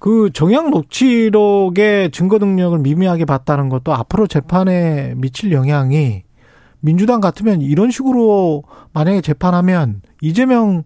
그 0.00 0.30
정약 0.32 0.70
녹취록의 0.70 2.10
증거 2.10 2.38
능력을 2.38 2.76
미미하게 2.78 3.26
봤다는 3.26 3.68
것도 3.68 3.92
앞으로 3.92 4.26
재판에 4.26 5.12
미칠 5.16 5.52
영향이 5.52 6.22
민주당 6.80 7.20
같으면 7.20 7.60
이런 7.60 7.90
식으로 7.90 8.64
만약에 8.94 9.20
재판하면 9.20 10.00
이재명 10.22 10.84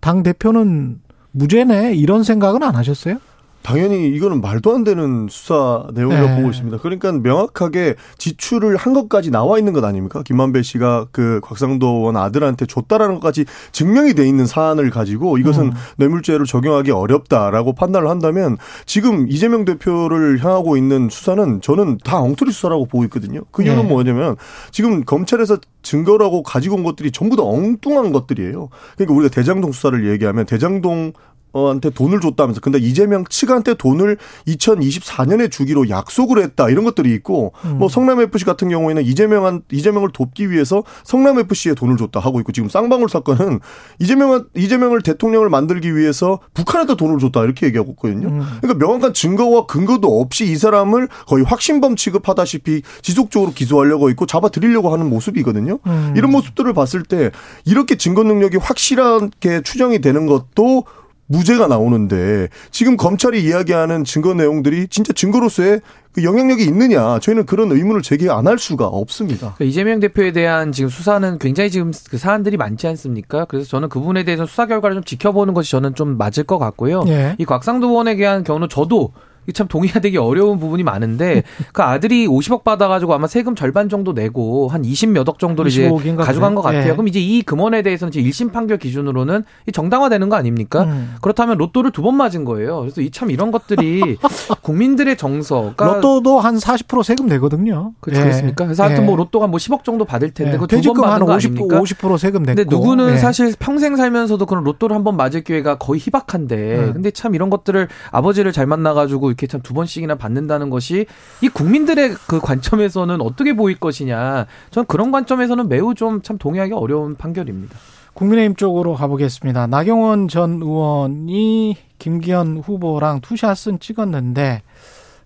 당 0.00 0.22
대표는 0.22 1.02
무죄네 1.32 1.94
이런 1.94 2.22
생각은 2.22 2.62
안 2.62 2.74
하셨어요? 2.74 3.18
당연히 3.64 4.08
이거는 4.10 4.42
말도 4.42 4.74
안 4.74 4.84
되는 4.84 5.26
수사 5.30 5.86
내용이라고 5.94 6.28
네. 6.28 6.36
보고 6.36 6.50
있습니다. 6.50 6.78
그러니까 6.82 7.12
명확하게 7.12 7.94
지출을 8.18 8.76
한 8.76 8.92
것까지 8.92 9.30
나와 9.30 9.58
있는 9.58 9.72
것 9.72 9.82
아닙니까? 9.82 10.22
김만배 10.22 10.62
씨가 10.62 11.06
그 11.12 11.40
곽상도 11.42 11.86
의원 11.86 12.18
아들한테 12.18 12.66
줬다라는 12.66 13.14
것까지 13.14 13.46
증명이 13.72 14.12
돼 14.12 14.28
있는 14.28 14.44
사안을 14.44 14.90
가지고 14.90 15.38
이것은 15.38 15.68
음. 15.68 15.72
뇌물죄를 15.96 16.44
적용하기 16.44 16.90
어렵다라고 16.90 17.72
판단을 17.72 18.10
한다면 18.10 18.58
지금 18.84 19.28
이재명 19.28 19.64
대표를 19.64 20.44
향하고 20.44 20.76
있는 20.76 21.08
수사는 21.10 21.62
저는 21.62 21.98
다 22.04 22.20
엉터리 22.20 22.52
수사라고 22.52 22.84
보고 22.84 23.02
있거든요. 23.04 23.40
그 23.50 23.62
이유는 23.62 23.84
네. 23.84 23.88
뭐냐면 23.88 24.36
지금 24.72 25.04
검찰에서 25.06 25.56
증거라고 25.80 26.42
가지고 26.42 26.76
온 26.76 26.82
것들이 26.82 27.12
전부 27.12 27.34
다 27.34 27.42
엉뚱한 27.44 28.12
것들이에요. 28.12 28.68
그러니까 28.96 29.14
우리가 29.14 29.34
대장동 29.34 29.72
수사를 29.72 30.06
얘기하면 30.06 30.44
대장동 30.44 31.14
한테 31.54 31.90
돈을 31.90 32.20
줬다면서. 32.20 32.60
근데 32.60 32.78
이재명 32.78 33.24
측한테 33.24 33.74
돈을 33.74 34.18
2024년에 34.48 35.50
주기로 35.50 35.88
약속을 35.88 36.42
했다. 36.42 36.68
이런 36.68 36.84
것들이 36.84 37.14
있고 37.14 37.52
음. 37.64 37.78
뭐 37.78 37.88
성남 37.88 38.20
FC 38.20 38.44
같은 38.44 38.68
경우에는 38.68 39.04
이재명한 39.04 39.62
이재명을 39.70 40.10
돕기 40.12 40.50
위해서 40.50 40.82
성남 41.04 41.38
FC에 41.38 41.74
돈을 41.74 41.96
줬다 41.96 42.20
하고 42.20 42.40
있고 42.40 42.52
지금 42.52 42.68
쌍방울 42.68 43.08
사건은 43.08 43.60
이재명 44.00 44.46
이재명을 44.56 45.02
대통령을 45.02 45.48
만들기 45.48 45.96
위해서 45.96 46.40
북한에다 46.54 46.96
돈을 46.96 47.18
줬다 47.18 47.44
이렇게 47.44 47.66
얘기하고 47.66 47.92
있거든요. 47.92 48.28
음. 48.28 48.42
그러니까 48.60 48.84
명확한 48.84 49.14
증거와 49.14 49.66
근거도 49.66 50.20
없이 50.20 50.44
이 50.44 50.56
사람을 50.56 51.08
거의 51.26 51.44
확신범 51.44 51.96
취급하다시피 51.96 52.82
지속적으로 53.02 53.52
기소하려고 53.52 54.10
있고 54.10 54.26
잡아들이려고 54.26 54.92
하는 54.92 55.08
모습이거든요. 55.08 55.78
음. 55.86 56.14
이런 56.16 56.30
모습들을 56.32 56.72
봤을 56.72 57.02
때 57.02 57.30
이렇게 57.64 57.96
증거 57.96 58.22
능력이 58.24 58.56
확실하게 58.56 59.62
추정이 59.62 60.00
되는 60.00 60.26
것도 60.26 60.84
무죄가 61.26 61.66
나오는데 61.68 62.48
지금 62.70 62.96
검찰이 62.96 63.42
이야기하는 63.44 64.04
증거 64.04 64.34
내용들이 64.34 64.88
진짜 64.88 65.12
증거로서의 65.12 65.80
그 66.12 66.22
영향력이 66.22 66.62
있느냐 66.64 67.18
저희는 67.18 67.44
그런 67.46 67.72
의문을 67.72 68.02
제기 68.02 68.30
안 68.30 68.46
할 68.46 68.58
수가 68.58 68.86
없습니다. 68.86 69.54
그러니까 69.56 69.64
이재명 69.64 70.00
대표에 70.00 70.32
대한 70.32 70.70
지금 70.70 70.90
수사는 70.90 71.38
굉장히 71.38 71.70
지금 71.70 71.92
그 72.10 72.18
사안들이 72.18 72.56
많지 72.58 72.86
않습니까? 72.88 73.46
그래서 73.46 73.66
저는 73.68 73.88
그 73.88 73.98
부분에 73.98 74.22
대해서 74.24 74.44
수사 74.46 74.66
결과를 74.66 74.96
좀 74.96 75.04
지켜보는 75.04 75.54
것이 75.54 75.70
저는 75.70 75.94
좀 75.94 76.18
맞을 76.18 76.44
것 76.44 76.58
같고요. 76.58 77.04
예. 77.08 77.34
이 77.38 77.44
곽상도 77.44 77.88
의원에 77.88 78.16
대한 78.16 78.44
경우는 78.44 78.68
저도 78.68 79.12
참 79.52 79.68
동의가 79.68 80.00
되기 80.00 80.16
어려운 80.16 80.58
부분이 80.58 80.82
많은데 80.82 81.42
그 81.72 81.82
아들이 81.82 82.26
50억 82.26 82.64
받아가지고 82.64 83.12
아마 83.14 83.26
세금 83.26 83.54
절반 83.54 83.88
정도 83.88 84.12
내고 84.12 84.68
한 84.68 84.82
20몇 84.82 85.28
억 85.28 85.38
정도를 85.38 85.70
이제 85.70 85.90
가져간 86.16 86.54
것 86.54 86.62
같아요. 86.62 86.88
예. 86.88 86.92
그럼 86.92 87.08
이제 87.08 87.20
이 87.20 87.42
금원에 87.42 87.82
대해서는 87.82 88.12
지금 88.12 88.30
1심 88.30 88.52
판결 88.52 88.78
기준으로는 88.78 89.44
정당화되는 89.72 90.28
거 90.28 90.36
아닙니까? 90.36 90.84
음. 90.84 91.14
그렇다면 91.20 91.58
로또를 91.58 91.90
두 91.90 92.04
번 92.04 92.16
맞은 92.16 92.44
거예요. 92.44 92.80
그래서 92.80 93.00
이 93.00 93.10
참 93.10 93.30
이런 93.30 93.50
것들이 93.50 94.16
국민들의 94.62 95.16
정서. 95.16 95.72
그러니까 95.76 95.84
로또도 95.96 96.40
한 96.40 96.56
40% 96.56 97.02
세금 97.02 97.26
내거든요. 97.26 97.92
그렇지 98.00 98.20
예. 98.20 98.24
않습니까? 98.26 98.64
그래서 98.64 98.82
하여튼 98.84 99.06
뭐 99.06 99.14
예. 99.14 99.16
로또가 99.18 99.46
뭐 99.46 99.58
10억 99.58 99.84
정도 99.84 100.04
받을 100.04 100.30
텐데 100.32 100.54
예. 100.54 100.56
그두번 100.58 100.94
받은 101.00 101.26
거 101.26 101.34
50, 101.34 101.50
아닙니까? 101.52 101.80
50% 101.80 102.18
세금 102.18 102.42
냈고. 102.42 102.56
근데 102.56 102.76
누구는 102.76 103.12
예. 103.14 103.16
사실 103.18 103.54
평생 103.58 103.96
살면서도 103.96 104.46
그런 104.46 104.64
로또를 104.64 104.94
한 104.96 105.04
번 105.04 105.16
맞을 105.18 105.42
기회가 105.44 105.76
거의 105.76 106.00
희박한데 106.00 106.76
음. 106.78 106.92
근데 106.94 107.10
참 107.10 107.34
이런 107.34 107.50
것들을 107.50 107.88
아버지를 108.10 108.52
잘 108.52 108.66
만나가지고 108.66 109.30
이렇게 109.34 109.46
참 109.46 109.60
두 109.64 109.72
번씩이나 109.74 110.14
받는다는 110.16 110.68
것이 110.70 111.06
이 111.40 111.48
국민들의 111.48 112.14
그 112.26 112.38
관점에서는 112.40 113.20
어떻게 113.20 113.54
보일 113.54 113.78
것이냐. 113.78 114.46
저는 114.70 114.86
그런 114.86 115.10
관점에서는 115.10 115.68
매우 115.68 115.94
좀 115.94 116.20
참 116.22 116.38
동의하기 116.38 116.72
어려운 116.74 117.16
판결입니다. 117.16 117.76
국민의힘 118.14 118.54
쪽으로 118.56 118.94
가보겠습니다. 118.94 119.66
나경원 119.66 120.28
전 120.28 120.62
의원이 120.62 121.76
김기현 121.98 122.58
후보랑 122.58 123.20
투샷은 123.20 123.80
찍었는데 123.80 124.62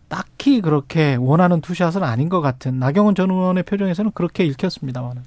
딱히 0.09 0.61
그렇게 0.61 1.17
원하는 1.19 1.61
투샷은 1.61 2.03
아닌 2.03 2.29
것 2.29 2.41
같은 2.43 2.79
나경원 2.79 3.15
전 3.15 3.31
의원의 3.31 3.63
표정에서는 3.65 4.13
그렇게 4.15 4.45
읽혔습니다만은. 4.45 5.23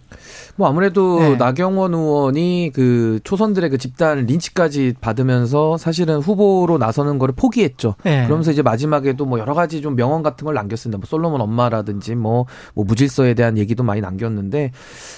뭐 0.55 0.67
아무래도 0.69 1.19
네. 1.19 1.35
나경원 1.37 1.93
의원이 1.93 2.71
그 2.73 3.19
초선들의 3.23 3.69
그 3.71 3.77
집단 3.77 4.25
린치까지 4.25 4.95
받으면서 5.01 5.77
사실은 5.77 6.19
후보로 6.19 6.77
나서는 6.77 7.17
거를 7.19 7.33
포기했죠. 7.35 7.95
네. 8.03 8.25
그러면서 8.25 8.51
이제 8.51 8.61
마지막에도 8.61 9.25
뭐 9.25 9.39
여러 9.39 9.53
가지 9.53 9.81
좀 9.81 9.95
명언 9.95 10.21
같은 10.23 10.45
걸 10.45 10.53
남겼습니다. 10.53 10.97
뭐 10.97 11.05
솔로몬 11.07 11.41
엄마라든지 11.41 12.15
뭐, 12.15 12.45
뭐 12.75 12.85
무질서에 12.85 13.33
대한 13.33 13.57
얘기도 13.57 13.83
많이 13.83 14.01
남겼는데 14.01 14.71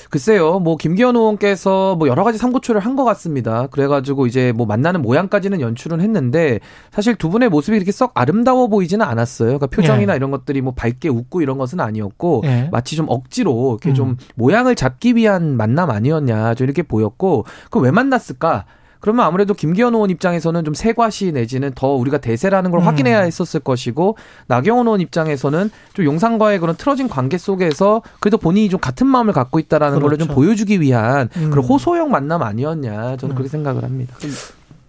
글쎄요. 0.10 0.60
뭐 0.60 0.77
김기현 0.77 1.15
의원께서 1.15 1.96
뭐 1.96 2.08
여러 2.08 2.24
가지 2.24 2.38
삼고초를 2.38 2.79
한 2.79 2.93
것 2.93 3.03
같습니다. 3.05 3.65
그래가지고 3.72 4.27
이제 4.27 4.51
뭐 4.51 4.67
만나는 4.67 5.01
모양까지는 5.01 5.62
연출은 5.62 6.00
했는데 6.00 6.60
사실 6.91 7.15
두 7.15 7.29
분의 7.32 7.50
모습이 7.50 7.75
이렇게 7.75 7.91
썩 7.91 8.12
아름다워 8.13 8.67
보이지는 8.67 9.03
않았어요. 9.03 9.52
그러니까 9.57 9.75
표정이나 9.75 10.13
예. 10.13 10.17
이런 10.17 10.31
것들이 10.31 10.62
뭐 10.62 10.74
밝게 10.74 11.10
웃고 11.10 11.41
이런 11.41 11.57
것은 11.57 11.79
아니었고 11.79 12.41
예. 12.45 12.69
마치 12.72 12.95
좀 12.95 13.07
억지로 13.10 13.72
이렇게 13.72 13.89
음. 13.89 13.93
좀 13.95 14.17
모양을 14.36 14.75
잡기 14.75 15.15
위한 15.15 15.57
만남 15.57 15.89
아니었냐 15.89 16.55
좀 16.55 16.65
이렇게 16.65 16.83
보였고 16.83 17.45
그럼 17.69 17.86
왜 17.86 17.91
만났을까? 17.91 18.65
그러면 19.03 19.25
아무래도 19.25 19.53
김기현 19.53 19.93
의원 19.93 20.10
입장에서는 20.10 20.63
좀 20.63 20.74
세과시 20.74 21.33
내지는 21.33 21.74
더 21.75 21.89
우리가 21.89 22.19
대세라는 22.19 22.72
걸 22.72 22.79
음. 22.79 22.88
확인해야 22.88 23.19
했었을 23.19 23.60
것이고 23.60 24.15
나경원 24.48 24.88
의원 24.88 25.01
입장에서는 25.01 25.69
좀 25.93 26.05
용산과의 26.05 26.60
그런 26.60 26.77
틀어진 26.77 27.10
관계 27.10 27.38
속에서 27.38 28.01
그래도 28.22 28.38
본인이 28.38 28.69
좀 28.69 28.79
같은 28.79 29.05
마음을 29.05 29.33
갖고 29.33 29.60
있다라는 29.60 30.00
그렇죠. 30.00 30.17
걸좀 30.17 30.33
보여주기 30.33 30.79
위한 30.79 31.27
음. 31.36 31.50
그런 31.50 31.65
호소형 31.65 32.12
만남 32.12 32.43
아니었냐 32.43 33.17
저는 33.17 33.33
음. 33.33 33.36
그렇게 33.36 33.50
생각을 33.50 33.83
합니다. 33.83 34.15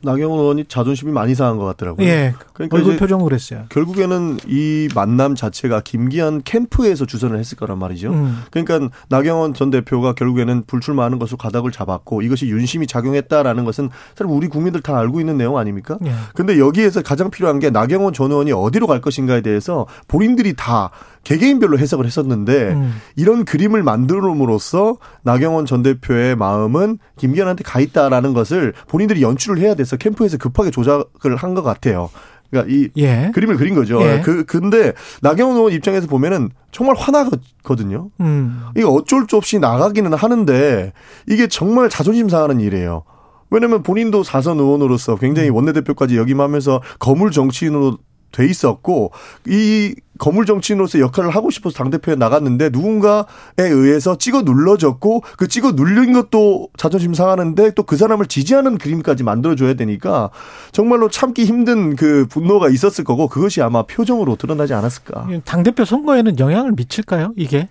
나경원 0.05 0.41
의원이 0.41 0.65
자존심이 0.69 1.11
많이 1.13 1.35
상한 1.35 1.57
것 1.57 1.65
같더라고요. 1.65 2.07
예. 2.07 2.35
그러니까 2.53 2.77
얼굴 2.77 2.97
표정을 2.97 3.33
했어요. 3.33 3.65
결국에는 3.71 4.39
이 4.47 4.89
만남 4.95 5.35
자체가 5.35 5.81
김기현 5.81 6.43
캠프에서 6.45 7.07
주선을 7.07 7.39
했을 7.39 7.57
거란 7.57 7.79
말이죠. 7.79 8.11
음. 8.13 8.43
그러니까 8.51 8.91
나경원 9.09 9.55
전 9.55 9.71
대표가 9.71 10.15
결국에는 10.15 10.65
불출마하는 10.67 11.19
것으로 11.19 11.37
가닥을 11.39 11.73
잡았고 11.73 12.23
이것이 12.23 12.47
윤심이 12.47 12.87
작용했다라는 12.87 13.65
것은 13.65 13.91
사실 14.15 14.27
우리 14.33 14.49
국민들 14.49 14.81
다 14.81 14.99
알고 14.99 15.21
있는 15.21 15.37
내용 15.37 15.59
아닙니까? 15.59 15.99
예. 16.05 16.13
근데 16.35 16.59
여기에서 16.59 17.03
가장 17.03 17.31
필요한 17.31 17.59
게 17.59 17.71
나경원 17.71 18.13
전 18.13 18.31
의원이 18.31 18.53
어디로 18.53 18.87
갈 18.87 19.01
것인가에 19.01 19.41
대해서 19.41 19.87
본인들이 20.09 20.55
다 20.55 20.91
개개인별로 21.25 21.79
해석을 21.79 22.07
했었는데 22.07 22.73
음. 22.73 22.95
이런 23.17 23.45
그림을 23.45 23.83
만들음으로써 23.83 24.97
나경원 25.23 25.67
전 25.67 25.83
대표의 25.83 26.37
마음은 26.37 26.99
김기현한테 27.17 27.65
가 27.65 27.81
있다라는 27.81 28.35
것을 28.35 28.75
본인들이 28.89 29.23
연출을 29.23 29.59
해야 29.59 29.75
돼서 29.75 29.97
캠프에서 29.97 30.37
급하게 30.37 30.71
조작을 30.71 31.37
한 31.37 31.55
것 31.55 31.63
같아요. 31.63 32.11
그러니까 32.51 32.73
이 32.73 32.89
예. 32.97 33.31
그림을 33.35 33.57
그린 33.57 33.75
거죠. 33.75 34.01
예. 34.03 34.21
그 34.25 34.45
근데 34.45 34.93
나경원 35.23 35.57
의원 35.57 35.73
입장에서 35.73 36.07
보면은 36.07 36.51
정말 36.73 36.97
화나거든요. 36.97 38.11
음. 38.21 38.61
이거 38.77 38.91
어쩔 38.91 39.27
수 39.29 39.37
없이 39.37 39.59
나가기는 39.59 40.13
하는데 40.13 40.93
이게 41.29 41.47
정말 41.47 41.89
자존심 41.89 42.29
상하는 42.29 42.61
일이에요. 42.61 43.05
왜냐면 43.51 43.83
본인도 43.83 44.25
사선 44.25 44.59
의원으로서 44.59 45.17
굉장히 45.17 45.49
음. 45.51 45.55
원내대표까지 45.55 46.17
역임하면서 46.17 46.83
거물 46.99 47.31
정치인으로 47.31 47.99
돼 48.33 48.47
있었고 48.47 49.13
이 49.47 49.95
거물 50.19 50.47
정치인으로서 50.47 51.01
역할을 51.01 51.31
하고 51.31 51.51
싶어서 51.51 51.77
당대표에 51.77 52.15
나갔는데 52.17 52.71
누군가에 52.71 53.25
의해서 53.59 54.17
찍어 54.17 54.43
눌러졌고 54.43 55.23
그 55.37 55.49
찍어 55.49 55.73
눌린 55.73 56.13
것도 56.13 56.69
자존심 56.77 57.15
상하는데 57.15 57.73
또 57.73 57.85
그 57.85 57.97
사람을 57.97 58.27
지지하는 58.27 58.79
그림까지 58.79 59.23
만들어줘야 59.25 59.75
되니까 59.75 60.31
정말로 60.73 61.09
참기 61.11 61.45
힘든 61.45 61.97
그 61.97 62.27
분노가 62.29 62.69
있었을 62.71 63.05
거고 63.05 63.29
그것이 63.29 63.63
아마 63.63 63.83
표정으로 63.85 64.37
드러나지 64.37 64.75
않았을까. 64.75 65.29
당대표 65.45 65.85
선거에는 65.85 66.39
영향을 66.39 66.73
미칠까요, 66.73 67.35
이게? 67.37 67.69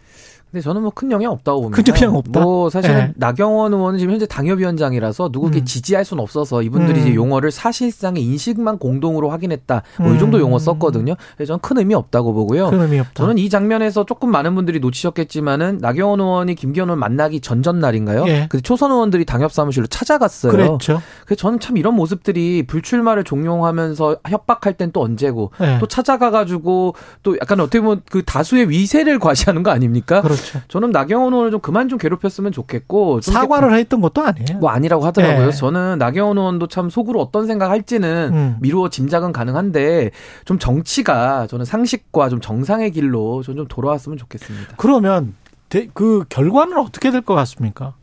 근데 0.54 0.62
저는 0.64 0.82
뭐 0.84 0.92
큰 0.94 1.10
영향 1.12 1.32
없다고 1.32 1.62
봅니다. 1.64 1.82
큰 1.82 1.96
영향 2.04 2.16
없다. 2.16 2.40
뭐 2.42 2.70
사실은 2.70 2.96
네. 2.96 3.14
나경원 3.16 3.74
의원은 3.74 3.98
지금 3.98 4.14
현재 4.14 4.28
당협위원장이라서 4.28 5.30
누구에게 5.34 5.62
음. 5.62 5.66
지지할 5.66 6.06
수는 6.06 6.22
없어서 6.22 6.62
이분들이 6.62 7.00
음. 7.00 7.08
이제 7.08 7.16
용어를 7.16 7.50
사실상의 7.50 8.24
인식만 8.24 8.78
공동으로 8.78 9.32
확인했다. 9.32 9.82
뭐이 10.00 10.12
음. 10.14 10.20
정도 10.20 10.40
용어 10.40 10.60
썼거든요. 10.60 11.16
그래서 11.36 11.48
저는 11.54 11.60
큰 11.62 11.80
의미 11.80 11.96
없다고 11.96 12.34
보고요. 12.34 12.70
큰 12.70 12.82
의미 12.82 13.00
없다. 13.00 13.14
저는 13.16 13.40
이 13.40 13.50
장면에서 13.50 14.06
조금 14.06 14.30
많은 14.30 14.54
분들이 14.54 14.80
놓치셨겠지만은 14.80 15.80
나경원 15.82 16.20
의원이 16.20 16.54
김기현 16.54 16.90
의원 16.90 17.00
만나기 17.00 17.42
전전 17.42 17.80
날인가요? 17.80 18.26
예. 18.28 18.48
근데 18.48 18.62
초선 18.62 18.92
의원들이 18.92 19.26
당협 19.26 19.52
사무실로 19.52 19.88
찾아갔어요. 19.88 20.52
그랬죠. 20.52 21.02
그래서 21.26 21.40
저는 21.42 21.60
참 21.60 21.78
이런 21.78 21.96
모습들이 21.96 22.64
불출마를 22.68 23.24
종용하면서 23.24 24.18
협박할 24.30 24.74
땐 24.78 24.92
또 24.94 25.02
언제고 25.02 25.50
예. 25.62 25.80
또 25.80 25.88
찾아가가지고 25.88 26.94
또 27.24 27.38
약간 27.42 27.60
어떻게 27.60 27.82
보면 27.82 28.02
그 28.12 28.22
다수의 28.24 28.70
위세를 28.70 29.18
과시하는 29.18 29.64
거 29.64 29.72
아닙니까? 29.72 30.22
그렇죠. 30.22 30.43
그렇죠. 30.52 30.62
저는 30.68 30.92
나경원 30.92 31.34
의원을 31.34 31.52
좀 31.52 31.60
그만 31.62 31.90
좀 31.90 31.98
괴롭혔으면 31.98 32.52
좋겠고 32.52 33.22
사과를 33.22 33.74
했던 33.78 34.02
것도 34.02 34.22
아니에요. 34.22 34.60
뭐 34.60 34.70
아니라고 34.70 35.06
하더라고요. 35.06 35.48
네. 35.48 35.52
저는 35.52 35.98
나경원 35.98 36.38
의원도 36.38 36.68
참 36.68 36.90
속으로 36.90 37.22
어떤 37.22 37.48
생각할지는 37.48 38.30
음. 38.34 38.58
미루어 38.62 38.90
짐작은 38.90 39.32
가능한데 39.34 40.12
좀 40.46 40.60
정치가 40.60 41.48
저는 41.48 41.66
상식과 41.66 42.30
좀 42.30 42.42
정상의 42.42 42.92
길로 42.92 43.42
좀, 43.44 43.56
좀 43.56 43.68
돌아왔으면 43.68 44.18
좋겠습니다. 44.18 44.76
그러면 44.78 45.34
그 45.94 46.24
결과는 46.30 46.78
어떻게 46.78 47.10
될 47.10 47.22
것 47.22 47.34
같습니까? 47.36 47.94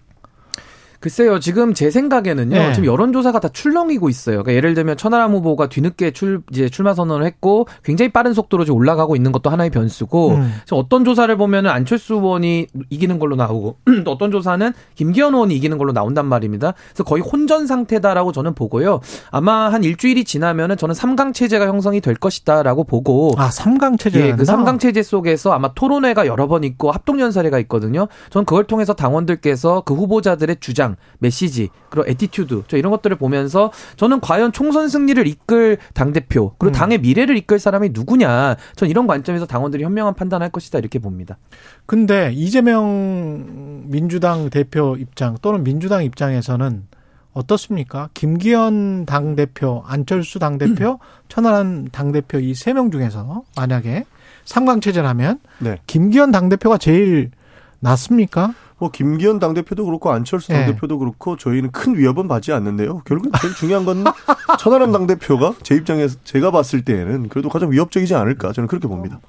글쎄요, 1.01 1.41
지금 1.41 1.73
제 1.73 1.91
생각에는요, 1.91 2.55
네. 2.55 2.73
지금 2.75 2.87
여론조사가 2.87 3.41
다 3.41 3.49
출렁이고 3.49 4.11
있어요. 4.11 4.43
그러니까 4.43 4.53
예를 4.55 4.75
들면 4.75 4.99
천하람 4.99 5.33
후보가 5.33 5.71
뒤늦게 5.71 6.11
출, 6.11 6.43
이제 6.53 6.69
출마 6.69 6.93
선언을 6.93 7.25
했고, 7.25 7.67
굉장히 7.83 8.11
빠른 8.13 8.35
속도로 8.35 8.67
지금 8.67 8.77
올라가고 8.77 9.17
있는 9.17 9.33
것도 9.33 9.49
하나의 9.49 9.71
변수고, 9.71 10.33
음. 10.33 10.53
지금 10.67 10.77
어떤 10.79 11.07
조사를 11.07 11.35
보면은 11.39 11.71
안철수 11.71 12.17
의원이 12.17 12.67
이기는 12.91 13.19
걸로 13.19 13.35
나오고, 13.35 13.77
또 14.05 14.13
어떤 14.13 14.31
조사는 14.31 14.73
김기현 14.95 15.33
의원이 15.33 15.57
이기는 15.57 15.79
걸로 15.79 15.93
나온단 15.93 16.27
말입니다. 16.27 16.75
그래서 16.91 17.05
거의 17.05 17.23
혼전 17.23 17.67
상태다라고 17.67 18.33
저는 18.33 18.55
보고요. 18.55 19.01
아마 19.31 19.73
한 19.73 19.85
일주일이 19.85 20.25
지나면은 20.25 20.77
저는 20.77 20.95
3강 20.95 21.33
체제가 21.33 21.67
형성이 21.67 22.03
될 22.03 22.15
것이다라고 22.15 22.85
보고. 22.85 23.33
아, 23.39 23.49
3강 23.49 23.99
체제? 23.99 24.21
예, 24.21 24.33
그 24.33 24.43
3강 24.43 24.79
체제 24.79 25.03
속에서 25.03 25.53
아마 25.53 25.73
토론회가 25.73 26.27
여러 26.27 26.47
번 26.47 26.63
있고 26.65 26.91
합동 26.91 27.21
연설회가 27.21 27.59
있거든요. 27.61 28.07
저는 28.29 28.45
그걸 28.45 28.65
통해서 28.65 28.93
당원들께서 28.93 29.85
그 29.87 29.95
후보자들의 29.95 30.57
주장, 30.61 30.90
주장, 30.91 30.97
메시지, 31.19 31.69
그리고 31.89 32.09
attitude, 32.09 32.65
저 32.69 32.77
이런 32.77 32.91
것들을 32.91 33.17
보면서 33.17 33.73
저는 33.97 34.21
과연 34.21 34.53
총선 34.53 34.89
승리를 34.89 35.27
이끌 35.27 35.79
당대표, 35.95 36.55
그리고 36.59 36.73
음. 36.73 36.79
당의 36.79 36.99
미래를 36.99 37.37
이끌 37.37 37.59
사람이 37.59 37.91
누구냐, 37.93 38.57
전 38.77 38.89
이런 38.89 39.07
관점에서 39.07 39.47
당원들이 39.47 39.85
현명한 39.85 40.15
판단할 40.15 40.51
것이다, 40.51 40.79
이렇게 40.79 40.99
봅니다. 40.99 41.39
근데 41.87 42.33
이재명 42.33 43.85
민주당 43.87 44.51
대표 44.51 44.97
입장 44.97 45.37
또는 45.43 45.65
민주당 45.65 46.05
입장에서는 46.05 46.85
어떻습니까? 47.33 48.09
김기현 48.15 49.07
당대표, 49.07 49.85
안철수 49.87 50.39
당대표, 50.39 50.93
음. 50.93 50.99
천하람 51.29 51.89
당대표 51.89 52.39
이 52.41 52.53
세 52.55 52.73
명 52.73 52.91
중에서 52.91 53.43
만약에 53.57 54.05
삼강체제라면 54.45 55.39
네. 55.61 55.77
김기현 55.87 56.33
당대표가 56.33 56.77
제일 56.79 57.31
낫습니까? 57.79 58.53
뭐 58.81 58.91
김기현 58.91 59.39
당대표도 59.39 59.85
그렇고 59.85 60.11
안철수 60.11 60.53
예. 60.53 60.57
당대표도 60.57 60.99
그렇고 60.99 61.37
저희는 61.37 61.71
큰 61.71 61.97
위협은 61.97 62.27
받지 62.29 62.51
않는데요. 62.53 63.03
결국 63.05 63.31
제일 63.41 63.55
중요한 63.55 63.85
건 63.85 64.05
천하람 64.59 64.91
당대표가 64.91 65.55
제 65.63 65.75
입장에서 65.77 66.19
제가 66.25 66.51
봤을 66.51 66.83
때에는 66.83 67.29
그래도 67.29 67.51
가장 67.51 67.71
위협적이지 67.71 68.15
않을까 68.15 68.53
저는 68.53 68.67
그렇게 68.67 68.89
봅니다. 68.89 69.21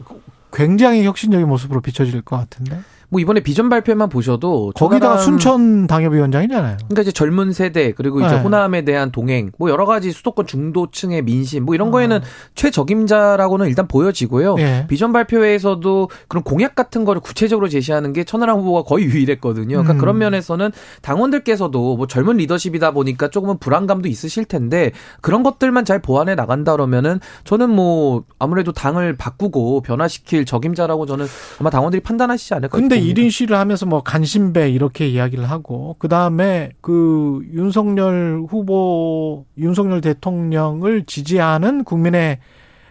굉장히 0.53 1.05
혁신적인 1.05 1.47
모습으로 1.47 1.81
비춰질 1.81 2.21
것 2.21 2.37
같은데. 2.37 2.79
뭐 3.11 3.19
이번에 3.19 3.41
비전 3.41 3.67
발표만 3.67 4.07
보셔도 4.07 4.71
거기다가 4.73 5.17
순천 5.17 5.85
당협위원장이잖아요. 5.87 6.77
그러니까 6.77 7.01
이제 7.01 7.11
젊은 7.11 7.51
세대 7.51 7.91
그리고 7.91 8.21
이제 8.21 8.35
네. 8.35 8.41
호남에 8.41 8.85
대한 8.85 9.11
동행 9.11 9.51
뭐 9.57 9.69
여러 9.69 9.85
가지 9.85 10.13
수도권 10.13 10.47
중도층의 10.47 11.21
민심 11.23 11.65
뭐 11.65 11.75
이런 11.75 11.89
어. 11.89 11.91
거에는 11.91 12.21
최적임자라고는 12.55 13.67
일단 13.67 13.89
보여지고요. 13.89 14.55
예. 14.59 14.85
비전 14.87 15.11
발표회에서도 15.11 16.09
그런 16.29 16.43
공약 16.43 16.73
같은 16.73 17.03
거를 17.03 17.21
구체적으로 17.21 17.67
제시하는 17.67 18.13
게 18.13 18.23
천하람 18.23 18.57
후보가 18.59 18.83
거의 18.83 19.03
유일했거든요. 19.05 19.67
그러니까 19.67 19.93
음. 19.93 19.97
그런 19.97 20.17
면에서는 20.17 20.71
당원들께서도 21.01 21.97
뭐 21.97 22.07
젊은 22.07 22.37
리더십이다 22.37 22.91
보니까 22.91 23.27
조금은 23.27 23.57
불안감도 23.57 24.07
있으실 24.07 24.45
텐데 24.45 24.93
그런 25.19 25.43
것들만 25.43 25.83
잘 25.83 25.99
보완해 25.99 26.35
나간다 26.35 26.71
그러면은 26.71 27.19
저는 27.43 27.69
뭐 27.71 28.23
아무래도 28.39 28.71
당을 28.71 29.17
바꾸고 29.17 29.81
변화시킬 29.81 30.45
적임자라고 30.45 31.05
저는 31.05 31.25
아마 31.59 31.69
당원들이 31.69 32.01
판단하시지 32.03 32.53
않을까 32.53 32.77
근데. 32.77 33.00
1인 33.01 33.31
시를 33.31 33.57
하면서 33.57 33.85
뭐 33.85 34.01
간신배 34.01 34.69
이렇게 34.69 35.07
이야기를 35.07 35.49
하고 35.49 35.95
그다음에 35.99 36.71
그 36.81 37.41
윤석열 37.53 38.43
후보 38.47 39.45
윤석열 39.57 40.01
대통령을 40.01 41.05
지지하는 41.05 41.83
국민의 41.83 42.39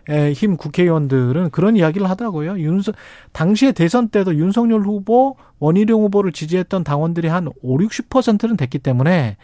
에, 0.08 0.32
힘 0.32 0.56
국회의원들은 0.56 1.50
그런 1.50 1.76
이야기를 1.76 2.08
하더라고요. 2.08 2.58
윤석 2.58 2.94
당시에 3.32 3.72
대선 3.72 4.08
때도 4.08 4.34
윤석열 4.34 4.80
후보, 4.80 5.36
원희룡 5.58 6.02
후보를 6.02 6.32
지지했던 6.32 6.84
당원들이 6.84 7.28
한 7.28 7.48
5, 7.62 7.78
60%는 7.78 8.56
됐기 8.56 8.78
때문에 8.78 9.36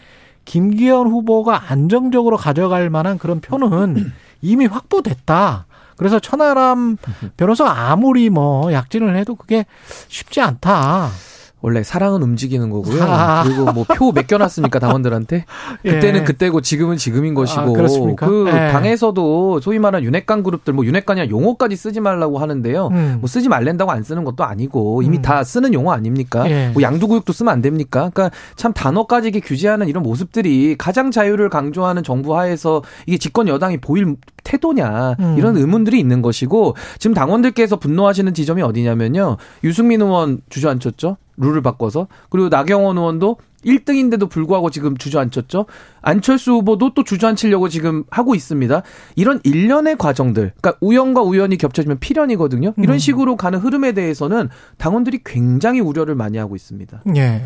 김기현 0.44 1.08
후보가 1.08 1.70
안정적으로 1.70 2.36
가져갈 2.36 2.88
만한 2.90 3.18
그런 3.18 3.40
표는 3.40 4.12
이미 4.42 4.66
확보됐다. 4.66 5.66
그래서 5.96 6.18
천하람 6.18 6.96
변호사 7.36 7.68
아무리 7.68 8.30
뭐 8.30 8.72
약진을 8.72 9.16
해도 9.16 9.34
그게 9.34 9.66
쉽지 10.08 10.40
않다. 10.40 11.10
원래 11.66 11.82
사랑은 11.82 12.22
움직이는 12.22 12.70
거고요. 12.70 13.02
아. 13.02 13.42
그리고 13.42 13.64
뭐 13.72 13.84
표 13.96 14.12
맡겨놨습니까 14.12 14.78
당원들한테? 14.78 15.46
그때는 15.82 16.20
예. 16.20 16.24
그때고 16.24 16.60
지금은 16.60 16.96
지금인 16.96 17.34
것이고. 17.34 17.60
아, 17.60 17.64
그렇습니까? 17.64 18.24
그 18.28 18.46
예. 18.46 18.70
당에서도 18.70 19.58
소위 19.60 19.80
말하는 19.80 20.06
윤핵관 20.06 20.44
그룹들 20.44 20.74
뭐 20.74 20.86
윤핵관이나 20.86 21.28
용어까지 21.28 21.74
쓰지 21.74 21.98
말라고 21.98 22.38
하는데요. 22.38 22.86
음. 22.92 23.16
뭐 23.18 23.26
쓰지 23.26 23.48
말랜다고 23.48 23.90
안 23.90 24.04
쓰는 24.04 24.22
것도 24.22 24.44
아니고 24.44 25.02
이미 25.02 25.16
음. 25.16 25.22
다 25.22 25.42
쓰는 25.42 25.74
용어 25.74 25.90
아닙니까? 25.90 26.48
예. 26.48 26.68
뭐 26.68 26.82
양두구육도 26.82 27.32
쓰면 27.32 27.52
안 27.52 27.62
됩니까? 27.62 28.10
그러니까 28.14 28.30
참 28.54 28.72
단어까지 28.72 29.32
규제하는 29.32 29.88
이런 29.88 30.04
모습들이 30.04 30.76
가장 30.78 31.10
자유를 31.10 31.50
강조하는 31.50 32.04
정부 32.04 32.38
하에서 32.38 32.82
이게 33.06 33.18
집권 33.18 33.48
여당이 33.48 33.78
보일 33.78 34.14
태도냐 34.44 35.16
음. 35.18 35.34
이런 35.36 35.56
의문들이 35.56 35.98
있는 35.98 36.22
것이고 36.22 36.76
지금 37.00 37.12
당원들께서 37.14 37.76
분노하시는 37.80 38.32
지점이 38.34 38.62
어디냐면요 38.62 39.36
유승민 39.64 40.00
의원 40.00 40.40
주저앉혔죠 40.48 41.16
룰을 41.36 41.62
바꿔서 41.62 42.08
그리고 42.30 42.48
나경원 42.48 42.96
의원도 42.98 43.36
1등인데도 43.64 44.30
불구하고 44.30 44.70
지금 44.70 44.96
주저앉혔죠. 44.96 45.66
안철수 46.00 46.52
후보도 46.52 46.94
또 46.94 47.02
주저앉히려고 47.02 47.68
지금 47.68 48.04
하고 48.10 48.34
있습니다. 48.34 48.82
이런 49.16 49.40
일련의 49.42 49.96
과정들, 49.98 50.52
그러니까 50.60 50.78
우연과 50.80 51.22
우연이 51.22 51.56
겹쳐지면 51.56 51.98
필연이거든요. 51.98 52.74
이런 52.76 52.96
음. 52.96 52.98
식으로 52.98 53.36
가는 53.36 53.58
흐름에 53.58 53.92
대해서는 53.92 54.48
당원들이 54.78 55.20
굉장히 55.24 55.80
우려를 55.80 56.14
많이 56.14 56.38
하고 56.38 56.54
있습니다. 56.54 57.02
예. 57.16 57.44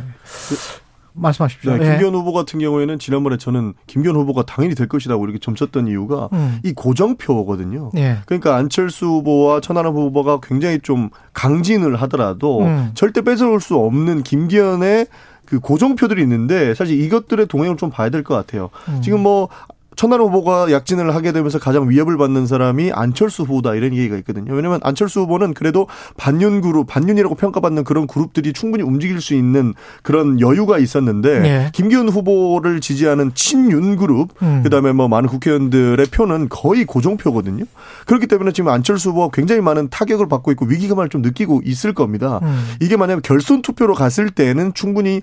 말씀하십시오. 1.20 1.76
네, 1.76 1.85
예. 1.85 1.90
김기현 1.90 2.14
후보 2.14 2.33
같은 2.33 2.59
경우에는 2.59 2.98
지난번에 2.98 3.37
저는 3.37 3.74
김기현 3.87 4.16
후보가 4.16 4.42
당연히 4.44 4.74
될 4.74 4.88
것이라고 4.88 5.24
이렇게 5.24 5.38
점쳤던 5.38 5.88
이유가 5.88 6.28
음. 6.33 6.59
이 6.64 6.72
고정표거든요. 6.72 7.90
예. 7.96 8.18
그러니까 8.26 8.56
안철수 8.56 9.06
후보와 9.06 9.61
천하람 9.61 9.94
후보가 9.94 10.40
굉장히 10.42 10.80
좀 10.80 11.11
강진을 11.33 11.96
하더라도 12.02 12.61
음. 12.62 12.90
절대 12.94 13.22
뺏어올 13.22 13.61
수 13.61 13.76
없는 13.76 14.22
김기현의 14.22 15.06
그 15.44 15.59
고정표들이 15.59 16.22
있는데 16.22 16.74
사실 16.74 17.00
이것들의 17.00 17.46
동행을 17.46 17.76
좀 17.76 17.90
봐야 17.90 18.09
될 18.09 18.22
것 18.22 18.35
같아요. 18.35 18.70
음. 18.88 19.00
지금 19.02 19.20
뭐 19.20 19.48
천하람 19.96 20.29
후보가 20.29 20.70
약진을 20.70 21.14
하게 21.14 21.33
되면서 21.33 21.59
가장 21.59 21.88
위협을 21.88 22.16
받는 22.16 22.46
사람이 22.46 22.92
안철수 22.92 23.42
후보다 23.42 23.74
이런 23.74 23.92
얘기가 23.92 24.16
있거든요. 24.18 24.53
왜냐하면 24.53 24.81
안철수 24.83 25.20
후보는 25.20 25.55
그래도 25.55 25.88
반윤 26.16 26.61
그룹, 26.61 26.87
반윤이라고 26.87 27.35
평가받는 27.35 27.85
그런 27.85 28.07
그룹들이 28.07 28.53
충분히 28.53 28.83
움직일 28.83 29.20
수 29.20 29.35
있는 29.35 29.74
그런 30.03 30.40
여유가 30.40 30.79
있었는데 30.79 31.40
네. 31.40 31.70
김기현 31.72 32.09
후보를 32.09 32.81
지지하는 32.81 33.33
친윤 33.35 33.96
그룹, 33.96 34.31
음. 34.42 34.62
그다음에 34.62 34.92
뭐 34.92 35.09
많은 35.09 35.29
국회의원들의 35.29 36.07
표는 36.07 36.48
거의 36.48 36.85
고정표거든요. 36.85 37.64
그렇기 38.07 38.26
때문에 38.26 38.53
지금 38.53 38.70
안철수 38.70 39.11
후보가 39.11 39.31
굉장히 39.33 39.61
많은 39.61 39.88
타격을 39.90 40.29
받고 40.29 40.53
있고 40.53 40.66
위기감을 40.66 41.09
좀 41.09 41.22
느끼고 41.22 41.62
있을 41.64 41.94
겁니다. 41.94 42.40
음. 42.42 42.64
이게 42.81 42.96
만약 42.96 43.20
결선 43.22 43.62
투표로 43.62 43.94
갔을 43.94 44.31
때는 44.31 44.72
충분히 44.74 45.20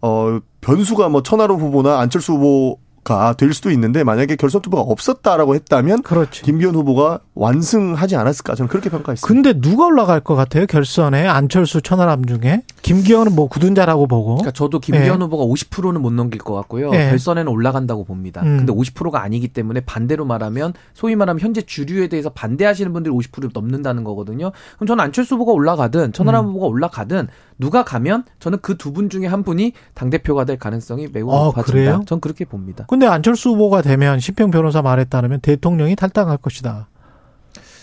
어 0.00 0.38
변수가 0.60 1.08
뭐 1.08 1.22
천하람 1.22 1.58
후보나 1.58 1.98
안철수 1.98 2.32
후보 2.32 2.78
가될 3.04 3.52
수도 3.52 3.70
있는데 3.70 4.04
만약에 4.04 4.36
결선 4.36 4.60
투표가 4.60 4.82
없었다라고 4.82 5.54
했다면 5.54 6.02
그렇지. 6.02 6.42
김기현 6.42 6.74
후보가 6.74 7.20
완승하지 7.34 8.16
않았을까 8.16 8.54
저는 8.54 8.68
그렇게 8.68 8.90
평가했습니다. 8.90 9.26
근데 9.26 9.60
누가 9.60 9.86
올라갈 9.86 10.20
것 10.20 10.34
같아요? 10.34 10.66
결선에 10.66 11.26
안철수 11.26 11.80
천하람 11.80 12.26
중에 12.26 12.62
김기현은 12.82 13.34
뭐 13.34 13.48
굳은 13.48 13.74
자라고 13.74 14.06
보고. 14.06 14.36
그러니까 14.36 14.50
저도 14.50 14.80
김기현 14.80 15.20
예. 15.20 15.24
후보가 15.24 15.44
50%는 15.44 16.00
못 16.02 16.12
넘길 16.12 16.40
것 16.40 16.54
같고요. 16.54 16.90
예. 16.94 17.10
결선에는 17.10 17.50
올라간다고 17.50 18.04
봅니다. 18.04 18.42
음. 18.42 18.58
근데 18.58 18.72
50%가 18.72 19.22
아니기 19.22 19.48
때문에 19.48 19.80
반대로 19.80 20.24
말하면 20.24 20.74
소위 20.94 21.16
말하면 21.16 21.40
현재 21.40 21.62
주류에 21.62 22.08
대해서 22.08 22.30
반대하시는 22.30 22.92
분들이 22.92 23.14
50% 23.14 23.50
넘는다는 23.54 24.04
거거든요. 24.04 24.52
그럼 24.76 24.86
저는 24.86 25.02
안철수 25.02 25.34
후보가 25.36 25.52
올라가든 25.52 26.12
천하람 26.12 26.44
음. 26.44 26.50
후보가 26.50 26.66
올라가든 26.66 27.28
누가 27.58 27.82
가면 27.84 28.24
저는 28.38 28.58
그 28.60 28.76
두 28.76 28.92
분 28.92 29.10
중에 29.10 29.26
한 29.26 29.42
분이 29.42 29.72
당 29.94 30.10
대표가 30.10 30.44
될 30.44 30.58
가능성이 30.58 31.08
매우 31.12 31.30
아, 31.32 31.44
높아진다. 31.46 31.62
그래요? 31.72 32.02
전 32.06 32.20
그렇게 32.20 32.44
봅니다. 32.44 32.84
근데 32.88 33.06
안철수 33.06 33.50
후보가 33.50 33.82
되면 33.82 34.20
신평 34.20 34.50
변호사 34.50 34.80
말에 34.82 35.04
따르면 35.04 35.40
대통령이 35.40 35.96
탈당할 35.96 36.36
것이다. 36.38 36.88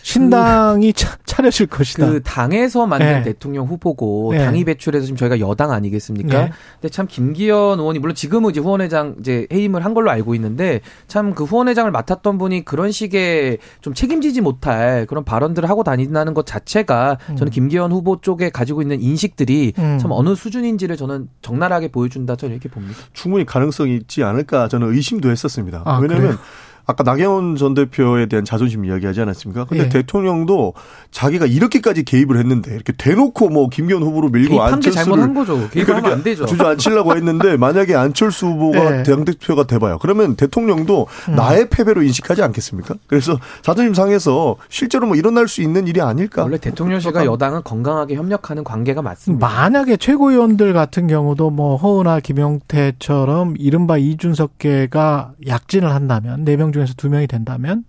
신당이 0.05 0.93
차, 0.93 1.17
차려질 1.25 1.67
것이다. 1.67 2.05
그 2.05 2.21
당에서 2.21 2.85
만든 2.85 3.07
네. 3.07 3.23
대통령 3.23 3.65
후보고 3.65 4.33
네. 4.33 4.45
당이 4.45 4.63
배출해서 4.63 5.05
지금 5.05 5.17
저희가 5.17 5.39
여당 5.39 5.71
아니겠습니까? 5.71 6.45
네. 6.45 6.51
근데 6.79 6.89
참 6.91 7.07
김기현 7.07 7.79
의원이 7.79 7.97
물론 7.99 8.13
지금은 8.15 8.51
이제 8.51 8.59
후원회장 8.59 9.15
이제 9.19 9.47
해임을 9.51 9.83
한 9.83 9.93
걸로 9.93 10.11
알고 10.11 10.35
있는데 10.35 10.81
참 11.07 11.33
그 11.35 11.43
후원회장을 11.43 11.89
맡았던 11.91 12.37
분이 12.37 12.65
그런 12.65 12.91
식의 12.91 13.57
좀 13.81 13.93
책임지지 13.93 14.41
못할 14.41 15.05
그런 15.07 15.25
발언들을 15.25 15.67
하고 15.67 15.83
다닌다는 15.83 16.33
것 16.35 16.45
자체가 16.45 17.17
저는 17.35 17.51
김기현 17.51 17.91
후보 17.91 18.21
쪽에 18.21 18.49
가지고 18.49 18.81
있는 18.83 19.01
인식들이 19.01 19.73
음. 19.79 19.97
참 19.99 20.11
어느 20.11 20.35
수준인지를 20.35 20.97
저는 20.97 21.27
적나라하게 21.41 21.87
보여준다 21.89 22.35
저는 22.35 22.53
이렇게 22.53 22.69
봅니다. 22.69 22.95
충분히 23.13 23.43
가능성이 23.45 23.95
있지 23.97 24.23
않을까 24.23 24.67
저는 24.67 24.93
의심도 24.93 25.31
했었습니다. 25.31 25.81
아, 25.83 25.97
왜냐하면 25.99 26.27
그래요? 26.27 26.39
아까 26.87 27.03
나경원 27.03 27.55
전 27.55 27.73
대표에 27.73 28.27
대한 28.27 28.45
자존심 28.45 28.85
이야기하지 28.85 29.21
않았습니까? 29.21 29.65
근데 29.65 29.85
예. 29.85 29.89
대통령도 29.89 30.73
자기가 31.09 31.47
이렇게까지 31.47 32.03
개입을 32.03 32.37
했는데 32.37 32.73
이렇게 32.75 32.93
대놓고 32.93 33.49
뭐 33.49 33.69
김기현 33.69 34.03
후보로 34.03 34.29
밀고 34.29 34.49
개입한 34.49 34.79
게 34.81 34.91
잘못한 34.91 35.29
안철수를 35.29 35.33
거죠. 35.33 35.69
개입하면 35.71 36.11
안 36.11 36.23
되죠. 36.23 36.45
주저앉히려고 36.45 37.15
했는데 37.15 37.57
만약에 37.57 37.95
안철수 37.95 38.45
후보가 38.47 38.99
예. 38.99 39.03
당 39.03 39.25
대표가 39.25 39.65
돼봐요. 39.65 39.97
그러면 39.99 40.35
대통령도 40.35 41.07
음. 41.29 41.35
나의 41.35 41.69
패배로 41.69 42.03
인식하지 42.03 42.43
않겠습니까? 42.43 42.95
그래서 43.07 43.39
자존심 43.63 43.95
상해서 43.95 44.57
실제로 44.69 45.07
뭐 45.07 45.15
일어날 45.15 45.47
수 45.47 45.61
있는 45.63 45.87
일이 45.87 46.01
아닐까? 46.01 46.43
원래 46.43 46.57
대통령실과 46.57 47.25
여당은 47.25 47.63
건강하게 47.63 48.15
협력하는 48.15 48.63
관계가 48.63 49.01
맞습니다. 49.01 49.47
만약에 49.47 49.97
최고위원들 49.97 50.73
같은 50.73 51.07
경우도 51.07 51.49
뭐 51.49 51.77
허은하, 51.77 52.19
김용태처럼 52.19 53.55
이른바 53.57 53.97
이준석계가 53.97 55.31
약진을 55.47 55.91
한다면 55.91 56.43
네명 56.43 56.74
중에서 56.75 56.93
두 56.95 57.09
명이 57.09 57.27
된다면 57.27 57.85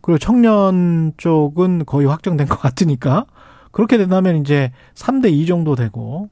그리고 0.00 0.18
청년 0.18 1.12
쪽은 1.16 1.86
거의 1.86 2.06
확정된 2.06 2.46
것 2.46 2.58
같으니까 2.58 3.26
그렇게 3.70 3.96
된다면 3.96 4.36
이제 4.36 4.70
3대 4.94 5.32
2 5.32 5.46
정도 5.46 5.74
되고 5.74 6.28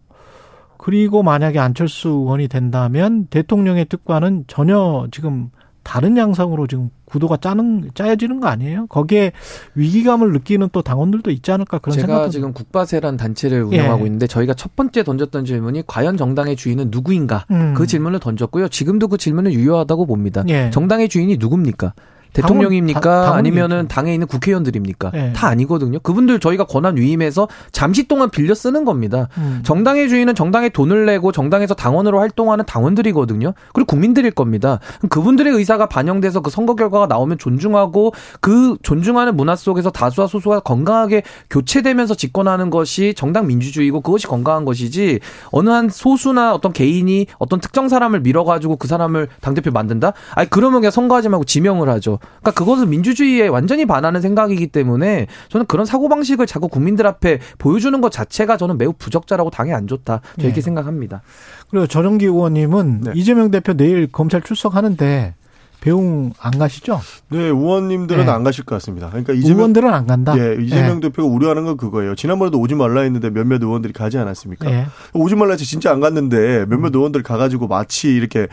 그리고 0.76 1.22
만약에 1.22 1.58
안철수 1.58 2.08
의원이 2.08 2.48
된다면 2.48 3.26
대통령의 3.28 3.84
뜻과는 3.86 4.44
전혀 4.48 5.06
지금 5.12 5.50
다른 5.82 6.16
양상으로 6.16 6.66
지금 6.66 6.90
구도가 7.04 7.36
짜는 7.36 7.90
짜여지는 7.94 8.40
거 8.40 8.48
아니에요? 8.48 8.86
거기에 8.86 9.32
위기감을 9.74 10.32
느끼는 10.32 10.70
또 10.72 10.82
당원들도 10.82 11.30
있지 11.30 11.52
않을까 11.52 11.78
그런 11.78 11.94
제가 11.94 12.06
생각도 12.06 12.30
지금 12.30 12.52
국바세란 12.52 13.16
단체를 13.16 13.62
운영하고 13.64 14.02
예. 14.02 14.06
있는데 14.06 14.26
저희가 14.26 14.54
첫 14.54 14.76
번째 14.76 15.02
던졌던 15.02 15.44
질문이 15.44 15.84
과연 15.86 16.16
정당의 16.16 16.56
주인은 16.56 16.88
누구인가? 16.90 17.46
음. 17.50 17.74
그 17.76 17.86
질문을 17.86 18.20
던졌고요. 18.20 18.68
지금도 18.68 19.08
그 19.08 19.18
질문은 19.18 19.52
유효하다고 19.52 20.06
봅니다. 20.06 20.44
예. 20.48 20.70
정당의 20.70 21.08
주인이 21.08 21.36
누굽니까? 21.38 21.94
대통령입니까? 22.32 23.00
당, 23.00 23.34
아니면은 23.34 23.88
당에 23.88 24.12
있는 24.12 24.26
국회의원들입니까? 24.26 25.10
네. 25.10 25.32
다 25.32 25.48
아니거든요. 25.48 25.98
그분들 26.00 26.40
저희가 26.40 26.64
권한 26.64 26.96
위임해서 26.96 27.48
잠시 27.72 28.08
동안 28.08 28.30
빌려 28.30 28.54
쓰는 28.54 28.84
겁니다. 28.84 29.28
음. 29.38 29.60
정당의 29.64 30.08
주인은 30.08 30.34
정당에 30.34 30.68
돈을 30.68 31.06
내고 31.06 31.32
정당에서 31.32 31.74
당원으로 31.74 32.18
활동하는 32.20 32.64
당원들이거든요. 32.66 33.52
그리고 33.72 33.86
국민들일 33.86 34.30
겁니다. 34.30 34.80
그분들의 35.08 35.52
의사가 35.52 35.86
반영돼서 35.86 36.40
그 36.40 36.50
선거 36.50 36.74
결과가 36.74 37.06
나오면 37.06 37.38
존중하고 37.38 38.12
그 38.40 38.76
존중하는 38.82 39.36
문화 39.36 39.54
속에서 39.56 39.90
다수와 39.90 40.26
소수가 40.26 40.60
건강하게 40.60 41.22
교체되면서 41.50 42.14
집권하는 42.14 42.70
것이 42.70 43.14
정당 43.14 43.46
민주주의고 43.46 44.00
그것이 44.00 44.26
건강한 44.26 44.64
것이지 44.64 45.20
어느 45.50 45.70
한 45.70 45.88
소수나 45.88 46.54
어떤 46.54 46.72
개인이 46.72 47.26
어떤 47.38 47.60
특정 47.60 47.88
사람을 47.88 48.20
밀어가지고 48.20 48.76
그 48.76 48.88
사람을 48.88 49.28
당대표 49.40 49.70
만든다? 49.70 50.12
아니 50.34 50.48
그러면 50.48 50.80
그냥 50.80 50.90
선거하지 50.90 51.28
말고 51.28 51.44
지명을 51.44 51.88
하죠. 51.90 52.18
그러니까 52.40 52.50
그것은 52.52 52.90
민주주의에 52.90 53.48
완전히 53.48 53.86
반하는 53.86 54.20
생각이기 54.20 54.68
때문에 54.68 55.26
저는 55.48 55.66
그런 55.66 55.86
사고 55.86 56.08
방식을 56.08 56.46
자꾸 56.46 56.68
국민들 56.68 57.06
앞에 57.06 57.38
보여주는 57.58 58.00
것 58.00 58.10
자체가 58.10 58.56
저는 58.56 58.78
매우 58.78 58.92
부적절하고 58.92 59.50
당에 59.50 59.72
안 59.72 59.86
좋다. 59.86 60.20
저 60.36 60.42
이렇게 60.42 60.56
네. 60.56 60.60
생각합니다. 60.60 61.22
그리고 61.70 61.86
전용기 61.86 62.26
의원님은 62.26 63.00
네. 63.02 63.12
이재명 63.14 63.50
대표 63.50 63.74
내일 63.74 64.08
검찰 64.10 64.42
출석하는데 64.42 65.34
배웅 65.82 66.32
안 66.40 66.58
가시죠? 66.58 67.00
네, 67.28 67.38
의원님들은 67.38 68.24
네. 68.24 68.30
안 68.30 68.44
가실 68.44 68.64
것 68.64 68.76
같습니다. 68.76 69.08
그러니까 69.08 69.32
이재명 69.32 69.56
의원들은 69.58 69.92
안 69.92 70.06
간다. 70.06 70.32
예, 70.38 70.56
이재명 70.62 70.98
예. 70.98 71.00
대표가 71.00 71.28
우려하는 71.28 71.64
건 71.64 71.76
그거예요. 71.76 72.14
지난번에도 72.14 72.60
오지 72.60 72.76
말라 72.76 73.00
했는데 73.00 73.30
몇몇 73.30 73.60
의원들이 73.60 73.92
가지 73.92 74.16
않았습니까? 74.16 74.70
예. 74.70 74.86
오지 75.12 75.34
말라 75.34 75.52
해서 75.52 75.64
진짜 75.64 75.90
안 75.90 75.98
갔는데 75.98 76.66
몇몇 76.66 76.94
의원들 76.94 77.24
가가지고 77.24 77.66
마치 77.66 78.14
이렇게 78.14 78.46
그 78.46 78.48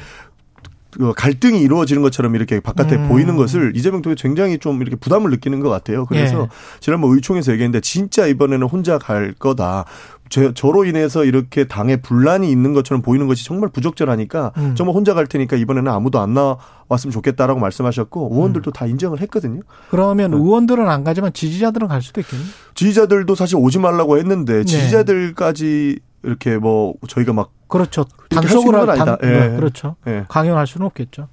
갈등이 1.16 1.62
이루어지는 1.62 2.02
것처럼 2.02 2.36
이렇게 2.36 2.60
바깥에 2.60 2.96
음. 2.96 3.08
보이는 3.10 3.38
것을 3.38 3.74
이재명 3.76 4.02
대표 4.02 4.16
굉장히 4.16 4.58
좀 4.58 4.82
이렇게 4.82 4.96
부담을 4.96 5.30
느끼는 5.30 5.60
것 5.60 5.70
같아요. 5.70 6.06
그래서 6.06 6.44
예. 6.44 6.48
지난번 6.80 7.14
의총에서 7.14 7.52
얘기했는데 7.52 7.82
진짜 7.82 8.26
이번에는 8.26 8.68
혼자 8.68 8.98
갈 8.98 9.34
거다. 9.38 9.86
저, 10.30 10.54
저로 10.54 10.86
인해서 10.86 11.26
이렇게 11.26 11.68
당에 11.68 11.98
분란이 11.98 12.52
있는 12.52 12.74
것처럼 12.74 13.02
보이는 13.02 13.28
것이 13.28 13.46
정말 13.46 13.70
부적절하니까 13.70 14.54
음. 14.58 14.76
정말 14.76 14.96
혼자 14.96 15.14
갈 15.14 15.28
테니까 15.28 15.58
이번에는 15.58 15.92
아무도 15.92 16.20
안 16.20 16.34
나왔으면 16.34 17.12
좋겠다라고 17.12 17.60
말씀하셨고 17.60 18.30
의원들도 18.32 18.72
다 18.72 18.86
인정을 18.86 19.22
했거든요. 19.22 19.62
그러면 19.90 20.32
네. 20.32 20.38
의원들은 20.38 20.88
안 20.88 21.04
가지만 21.04 21.34
지지자들은 21.34 21.88
갈 21.88 22.02
수도 22.02 22.22
있겠네. 22.22 22.44
지지자들도 22.76 23.34
사실 23.36 23.58
오지 23.58 23.80
말라고 23.80 24.18
했는데 24.18 24.60
네. 24.60 24.64
지지자들까지 24.64 26.00
이렇게 26.24 26.58
뭐 26.58 26.94
저희가 27.08 27.34
막 27.34 27.52
그렇죠. 27.70 28.06
할수 28.32 28.48
단속을 28.48 28.72
건 28.74 28.88
당, 28.88 29.10
아니다. 29.10 29.18
예. 29.24 29.28
네, 29.28 29.56
그렇죠. 29.56 29.96
예. 30.08 30.26
강요할 30.28 30.68
수는 30.68 30.86
없겠죠. 30.88 31.30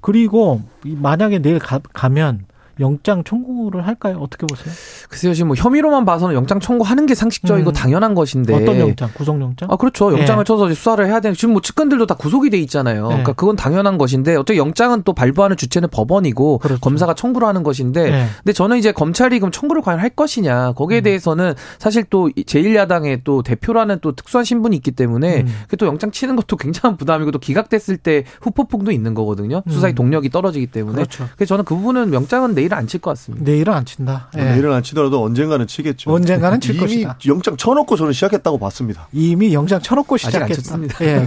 그리고 0.00 0.62
이 0.84 0.96
만약에 0.98 1.40
내일 1.40 1.58
가, 1.58 1.80
가면 1.92 2.46
영장 2.80 3.24
청구를 3.24 3.86
할까요? 3.86 4.18
어떻게 4.20 4.46
보세요? 4.46 4.72
글쎄요, 5.08 5.34
지금 5.34 5.48
뭐 5.48 5.56
혐의로만 5.56 6.04
봐서는 6.04 6.34
영장 6.34 6.60
청구하는 6.60 7.06
게 7.06 7.14
상식적이고 7.14 7.70
음. 7.70 7.72
당연한 7.72 8.14
것인데. 8.14 8.54
어떤 8.54 8.78
영장? 8.78 9.10
구속 9.14 9.40
영장? 9.40 9.70
아, 9.70 9.76
그렇죠. 9.76 10.12
영장을 10.16 10.40
예. 10.40 10.44
쳐서 10.44 10.72
수사를 10.72 11.04
해야 11.06 11.20
되는 11.20 11.34
지금 11.34 11.52
뭐 11.52 11.62
측근들도 11.62 12.06
다 12.06 12.14
구속이 12.14 12.50
돼 12.50 12.58
있잖아요. 12.58 13.02
네. 13.02 13.08
그러니까 13.08 13.32
그건 13.34 13.56
당연한 13.56 13.98
것인데 13.98 14.36
어떻게 14.36 14.58
영장은 14.58 15.02
또 15.04 15.12
발부하는 15.12 15.56
주체는 15.56 15.88
법원이고 15.90 16.58
그렇죠. 16.58 16.80
검사가 16.80 17.14
청구를 17.14 17.46
하는 17.46 17.62
것인데 17.62 18.10
네. 18.10 18.26
근데 18.38 18.52
저는 18.52 18.78
이제 18.78 18.92
검찰이 18.92 19.38
그럼 19.38 19.52
청구를 19.52 19.82
과연 19.82 20.00
할 20.00 20.10
것이냐 20.10 20.72
거기에 20.72 21.00
음. 21.00 21.02
대해서는 21.02 21.54
사실 21.78 22.04
또 22.10 22.28
제1야당의 22.30 23.20
또 23.24 23.42
대표라는 23.42 23.98
또 24.00 24.12
특수한 24.12 24.44
신분이 24.44 24.76
있기 24.76 24.92
때문에 24.92 25.42
음. 25.42 25.48
또 25.78 25.86
영장 25.86 26.10
치는 26.10 26.36
것도 26.36 26.56
굉장한 26.60 26.96
부담이고 26.96 27.30
또 27.30 27.38
기각됐을 27.38 27.96
때 27.98 28.24
후폭풍도 28.40 28.90
있는 28.90 29.14
거거든요. 29.14 29.62
수사의 29.68 29.94
음. 29.94 29.96
동력이 29.96 30.30
떨어지기 30.30 30.68
때문에. 30.68 30.96
그렇죠. 30.96 31.26
그래서 31.36 31.50
저는 31.50 31.64
그 31.64 31.74
부분은 31.74 32.12
영장은 32.14 32.54
내일 32.54 32.69
은 32.70 32.78
안 32.78 32.86
칠 32.86 33.00
것 33.00 33.10
같습니다. 33.10 33.44
내일은 33.44 33.72
안 33.74 33.84
친다. 33.84 34.30
예. 34.36 34.42
내일은 34.42 34.72
안 34.72 34.82
치더라도 34.82 35.22
언젠가는 35.24 35.66
치겠죠. 35.66 36.12
언젠가는 36.12 36.60
칠 36.60 36.74
이미 36.74 36.80
것이다. 36.80 37.18
영장 37.26 37.56
쳐놓고 37.56 37.96
저는 37.96 38.12
시작했다고 38.12 38.58
봤습니다. 38.58 39.08
이미 39.12 39.52
영장 39.54 39.80
쳐놓고 39.80 40.16
시작했다. 40.16 40.54
쳤습니다. 40.54 41.04
예. 41.04 41.26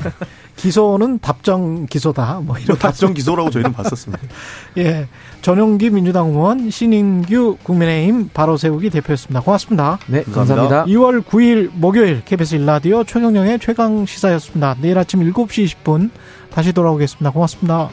기소는 0.55 1.19
답정 1.19 1.85
기소다. 1.87 2.41
뭐 2.43 2.57
이런 2.57 2.77
답정 2.77 3.13
기소라고 3.13 3.49
저희는 3.49 3.73
봤었습니다. 3.73 4.23
예. 4.77 5.07
전용기 5.41 5.89
민주당 5.89 6.29
의원 6.29 6.69
신인규 6.69 7.57
국민의힘 7.63 8.29
바로 8.33 8.55
세우기 8.57 8.89
대표였습니다. 8.89 9.41
고맙습니다. 9.41 9.99
네, 10.07 10.23
감사합니다. 10.23 10.85
감사합니다. 10.85 10.85
2월 10.85 11.23
9일 11.23 11.71
목요일 11.73 12.23
KBS 12.23 12.55
일라디오 12.55 13.03
최경영의 13.03 13.59
최강 13.59 14.05
시사였습니다. 14.05 14.77
내일 14.79 14.97
아침 14.97 15.19
7시 15.19 15.65
20분 15.83 16.09
다시 16.51 16.71
돌아오겠습니다. 16.71 17.31
고맙습니다. 17.31 17.89